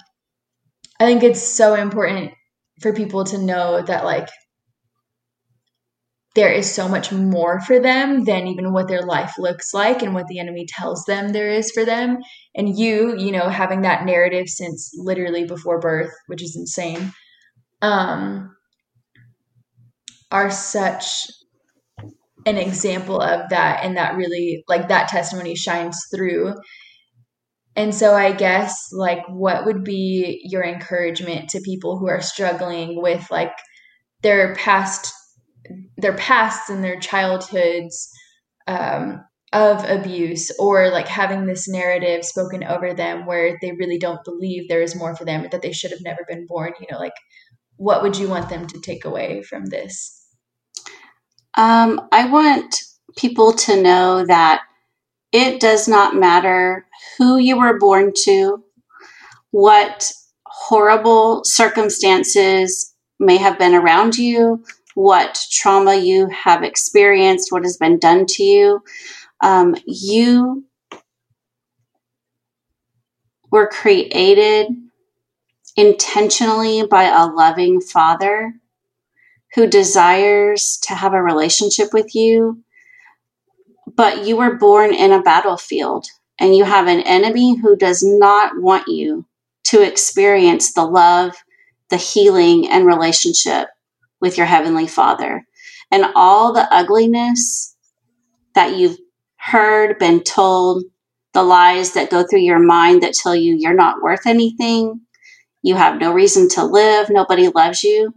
I 1.00 1.06
think 1.06 1.24
it's 1.24 1.42
so 1.42 1.76
important 1.76 2.32
for 2.82 2.94
people 2.94 3.24
to 3.26 3.38
know 3.38 3.82
that 3.82 4.04
like 4.04 4.28
there 6.38 6.52
is 6.52 6.72
so 6.72 6.88
much 6.88 7.12
more 7.12 7.60
for 7.62 7.80
them 7.80 8.24
than 8.24 8.46
even 8.46 8.72
what 8.72 8.88
their 8.88 9.02
life 9.02 9.34
looks 9.40 9.74
like 9.74 10.04
and 10.04 10.14
what 10.14 10.28
the 10.28 10.38
enemy 10.38 10.68
tells 10.70 11.04
them 11.06 11.30
there 11.30 11.50
is 11.50 11.72
for 11.72 11.84
them. 11.84 12.20
And 12.54 12.78
you, 12.78 13.18
you 13.18 13.32
know, 13.32 13.50
having 13.50 13.82
that 13.82 14.06
narrative 14.06 14.48
since 14.48 14.92
literally 14.96 15.46
before 15.46 15.80
birth, 15.80 16.12
which 16.28 16.44
is 16.44 16.56
insane. 16.56 17.12
Um, 17.82 18.56
are 20.30 20.52
such 20.52 21.26
an 22.46 22.60
example 22.60 23.20
of 23.20 23.50
that 23.50 23.84
and 23.84 23.98
that 23.98 24.16
really 24.16 24.64
like 24.68 24.90
that 24.90 25.08
testimony 25.08 25.56
shines 25.56 26.00
through 26.14 26.54
and 27.76 27.94
so 27.94 28.14
i 28.14 28.32
guess 28.32 28.74
like 28.94 29.20
what 29.28 29.66
would 29.66 29.84
be 29.84 30.42
your 30.44 30.64
encouragement 30.64 31.50
to 31.50 31.60
people 31.62 31.98
who 31.98 32.08
are 32.08 32.22
struggling 32.22 33.02
with 33.02 33.30
like 33.30 33.52
their 34.22 34.56
past 34.56 35.14
their 35.98 36.16
pasts 36.16 36.70
and 36.70 36.84
their 36.84 37.00
childhoods 37.00 38.10
um, 38.68 39.24
of 39.54 39.84
abuse 39.90 40.52
or 40.60 40.90
like 40.92 41.08
having 41.08 41.46
this 41.46 41.68
narrative 41.68 42.24
spoken 42.24 42.64
over 42.64 42.94
them 42.94 43.26
where 43.26 43.58
they 43.62 43.72
really 43.72 43.98
don't 43.98 44.24
believe 44.26 44.68
there 44.68 44.82
is 44.82 44.96
more 44.96 45.16
for 45.16 45.26
them 45.26 45.48
that 45.52 45.62
they 45.62 45.72
should 45.72 45.92
have 45.92 46.02
never 46.04 46.26
been 46.28 46.46
born 46.46 46.74
you 46.80 46.88
know 46.92 47.00
like 47.00 47.14
what 47.78 48.02
would 48.02 48.18
you 48.18 48.28
want 48.28 48.50
them 48.50 48.68
to 48.68 48.82
take 48.82 49.06
away 49.06 49.44
from 49.44 49.66
this? 49.68 50.26
Um, 51.56 52.02
I 52.12 52.28
want 52.28 52.84
people 53.16 53.54
to 53.54 53.82
know 53.82 54.26
that 54.26 54.62
it 55.32 55.60
does 55.60 55.88
not 55.88 56.16
matter 56.16 56.86
who 57.18 57.38
you 57.38 57.58
were 57.58 57.80
born 57.80 58.12
to, 58.24 58.64
what 59.52 60.12
horrible 60.46 61.42
circumstances 61.44 62.94
may 63.20 63.38
have 63.38 63.58
been 63.58 63.74
around 63.74 64.18
you, 64.18 64.64
what 64.98 65.46
trauma 65.52 65.94
you 65.94 66.28
have 66.30 66.64
experienced, 66.64 67.52
what 67.52 67.62
has 67.62 67.78
been 67.78 68.00
done 68.00 68.26
to 68.26 68.42
you. 68.42 68.82
Um, 69.42 69.76
you 69.86 70.66
were 73.52 73.68
created 73.68 74.70
intentionally 75.76 76.84
by 76.90 77.04
a 77.04 77.28
loving 77.28 77.80
father 77.80 78.56
who 79.54 79.68
desires 79.68 80.80
to 80.88 80.96
have 80.96 81.14
a 81.14 81.22
relationship 81.22 81.90
with 81.94 82.16
you, 82.16 82.64
but 83.96 84.26
you 84.26 84.36
were 84.36 84.56
born 84.56 84.96
in 84.96 85.12
a 85.12 85.22
battlefield 85.22 86.08
and 86.40 86.56
you 86.56 86.64
have 86.64 86.88
an 86.88 87.02
enemy 87.02 87.56
who 87.56 87.76
does 87.76 88.02
not 88.02 88.60
want 88.60 88.88
you 88.88 89.28
to 89.66 89.84
experience 89.84 90.74
the 90.74 90.86
love, 90.86 91.36
the 91.92 91.98
healing, 91.98 92.68
and 92.68 92.88
relationship 92.88 93.68
with 94.22 94.38
your 94.38 94.46
Heavenly 94.46 94.88
Father. 94.88 95.46
And 95.92 96.06
all 96.16 96.54
the 96.54 96.68
ugliness 96.74 97.76
that 98.56 98.76
you've 98.76 98.98
heard, 99.38 100.00
been 100.00 100.24
told, 100.24 100.84
the 101.34 101.44
lies 101.44 101.94
that 101.94 102.10
go 102.10 102.26
through 102.26 102.40
your 102.40 102.60
mind 102.60 103.04
that 103.04 103.14
tell 103.14 103.36
you 103.36 103.56
you're 103.56 103.74
not 103.74 104.02
worth 104.02 104.26
anything, 104.26 105.02
you 105.62 105.76
have 105.76 106.00
no 106.00 106.14
reason 106.14 106.50
to 106.50 106.64
live, 106.64 107.10
nobody 107.10 107.50
loves 107.50 107.84
you. 107.84 108.14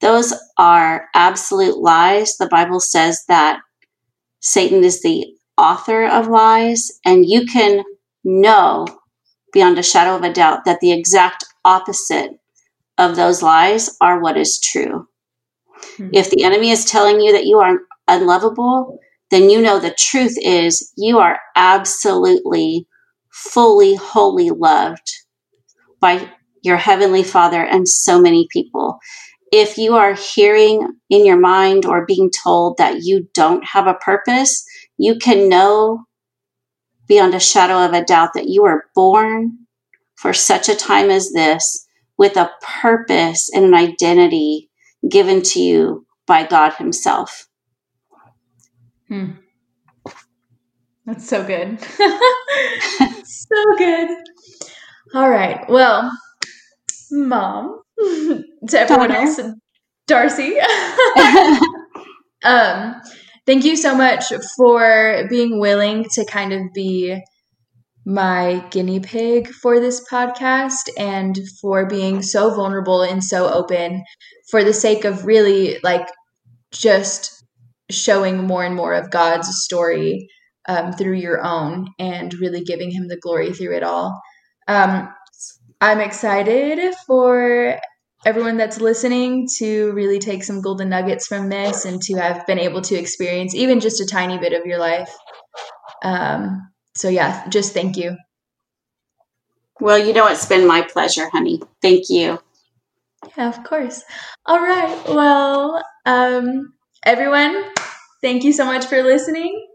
Those 0.00 0.34
are 0.58 1.08
absolute 1.14 1.78
lies. 1.78 2.36
The 2.36 2.48
Bible 2.48 2.80
says 2.80 3.24
that 3.28 3.60
Satan 4.40 4.84
is 4.84 5.02
the 5.02 5.26
author 5.56 6.06
of 6.06 6.28
lies, 6.28 6.90
and 7.04 7.24
you 7.26 7.46
can 7.46 7.82
know 8.24 8.86
beyond 9.52 9.78
a 9.78 9.82
shadow 9.82 10.16
of 10.16 10.22
a 10.22 10.32
doubt 10.32 10.64
that 10.64 10.80
the 10.80 10.92
exact 10.92 11.44
opposite 11.64 12.32
of 12.98 13.16
those 13.16 13.42
lies 13.42 13.96
are 14.00 14.20
what 14.20 14.36
is 14.36 14.60
true. 14.60 15.08
If 16.12 16.30
the 16.30 16.44
enemy 16.44 16.70
is 16.70 16.84
telling 16.84 17.20
you 17.20 17.32
that 17.32 17.46
you 17.46 17.58
are 17.58 17.78
unlovable, 18.08 18.98
then 19.30 19.50
you 19.50 19.60
know 19.60 19.78
the 19.78 19.94
truth 19.98 20.36
is 20.40 20.92
you 20.96 21.18
are 21.18 21.38
absolutely, 21.56 22.86
fully, 23.30 23.94
wholly 23.94 24.50
loved 24.50 25.12
by 26.00 26.30
your 26.62 26.76
heavenly 26.76 27.22
Father 27.22 27.62
and 27.62 27.88
so 27.88 28.20
many 28.20 28.46
people. 28.50 28.98
If 29.52 29.78
you 29.78 29.94
are 29.94 30.14
hearing 30.14 30.86
in 31.08 31.24
your 31.24 31.38
mind 31.38 31.86
or 31.86 32.04
being 32.04 32.30
told 32.30 32.78
that 32.78 33.02
you 33.02 33.28
don't 33.34 33.64
have 33.64 33.86
a 33.86 33.94
purpose, 33.94 34.64
you 34.98 35.16
can 35.18 35.48
know 35.48 36.04
beyond 37.06 37.34
a 37.34 37.40
shadow 37.40 37.84
of 37.84 37.92
a 37.92 38.04
doubt 38.04 38.30
that 38.34 38.48
you 38.48 38.62
were 38.62 38.84
born 38.94 39.58
for 40.16 40.32
such 40.32 40.68
a 40.68 40.74
time 40.74 41.10
as 41.10 41.30
this 41.32 41.86
with 42.18 42.36
a 42.36 42.50
purpose 42.80 43.50
and 43.52 43.64
an 43.64 43.74
identity 43.74 44.70
given 45.08 45.42
to 45.42 45.60
you 45.60 46.06
by 46.26 46.46
God 46.46 46.74
Himself. 46.74 47.48
Hmm. 49.08 49.32
That's 51.04 51.28
so 51.28 51.44
good. 51.44 51.80
so 53.24 53.76
good. 53.78 54.08
All 55.14 55.30
right. 55.30 55.64
Well, 55.68 56.10
mom, 57.12 57.80
to 57.98 58.44
everyone 58.74 59.12
else, 59.12 59.40
Darcy. 60.08 60.58
um, 62.44 63.00
thank 63.46 63.64
you 63.64 63.76
so 63.76 63.94
much 63.96 64.32
for 64.56 65.26
being 65.30 65.60
willing 65.60 66.06
to 66.14 66.24
kind 66.24 66.52
of 66.52 66.62
be 66.74 67.22
my 68.06 68.64
guinea 68.70 69.00
pig 69.00 69.48
for 69.48 69.80
this 69.80 70.02
podcast 70.08 70.88
and 70.96 71.40
for 71.60 71.86
being 71.86 72.22
so 72.22 72.54
vulnerable 72.54 73.02
and 73.02 73.22
so 73.22 73.52
open 73.52 74.04
for 74.48 74.62
the 74.62 74.72
sake 74.72 75.04
of 75.04 75.26
really 75.26 75.78
like 75.82 76.08
just 76.70 77.44
showing 77.90 78.46
more 78.46 78.64
and 78.64 78.76
more 78.76 78.94
of 78.94 79.10
God's 79.10 79.48
story 79.64 80.28
um, 80.68 80.92
through 80.92 81.14
your 81.14 81.44
own 81.44 81.88
and 81.98 82.32
really 82.34 82.62
giving 82.62 82.92
him 82.92 83.08
the 83.08 83.18
glory 83.18 83.52
through 83.52 83.74
it 83.76 83.82
all. 83.82 84.20
Um, 84.68 85.12
I'm 85.80 86.00
excited 86.00 86.94
for 87.08 87.76
everyone 88.24 88.56
that's 88.56 88.80
listening 88.80 89.48
to 89.58 89.90
really 89.92 90.20
take 90.20 90.44
some 90.44 90.60
golden 90.60 90.88
nuggets 90.88 91.26
from 91.26 91.48
this 91.48 91.84
and 91.84 92.00
to 92.02 92.14
have 92.14 92.46
been 92.46 92.58
able 92.60 92.82
to 92.82 92.94
experience 92.94 93.52
even 93.54 93.80
just 93.80 94.00
a 94.00 94.06
tiny 94.06 94.38
bit 94.38 94.52
of 94.52 94.64
your 94.64 94.78
life. 94.78 95.12
Um, 96.04 96.62
so, 96.96 97.08
yeah, 97.08 97.46
just 97.48 97.74
thank 97.74 97.96
you. 97.96 98.16
Well, 99.78 99.98
you 99.98 100.12
know, 100.12 100.26
it's 100.26 100.46
been 100.46 100.66
my 100.66 100.82
pleasure, 100.82 101.28
honey. 101.30 101.60
Thank 101.82 102.08
you. 102.08 102.38
Yeah, 103.36 103.48
of 103.48 103.62
course. 103.64 104.02
All 104.46 104.60
right. 104.60 105.08
Well, 105.08 105.84
um, 106.06 106.72
everyone, 107.04 107.64
thank 108.22 108.44
you 108.44 108.52
so 108.52 108.64
much 108.64 108.86
for 108.86 109.02
listening. 109.02 109.66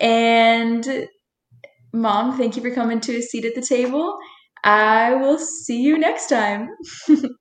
And, 0.00 1.08
Mom, 1.92 2.36
thank 2.36 2.56
you 2.56 2.62
for 2.62 2.70
coming 2.70 3.00
to 3.00 3.16
a 3.16 3.22
seat 3.22 3.46
at 3.46 3.54
the 3.54 3.62
table. 3.62 4.18
I 4.62 5.14
will 5.14 5.38
see 5.38 5.80
you 5.80 5.98
next 5.98 6.28
time. 6.28 6.68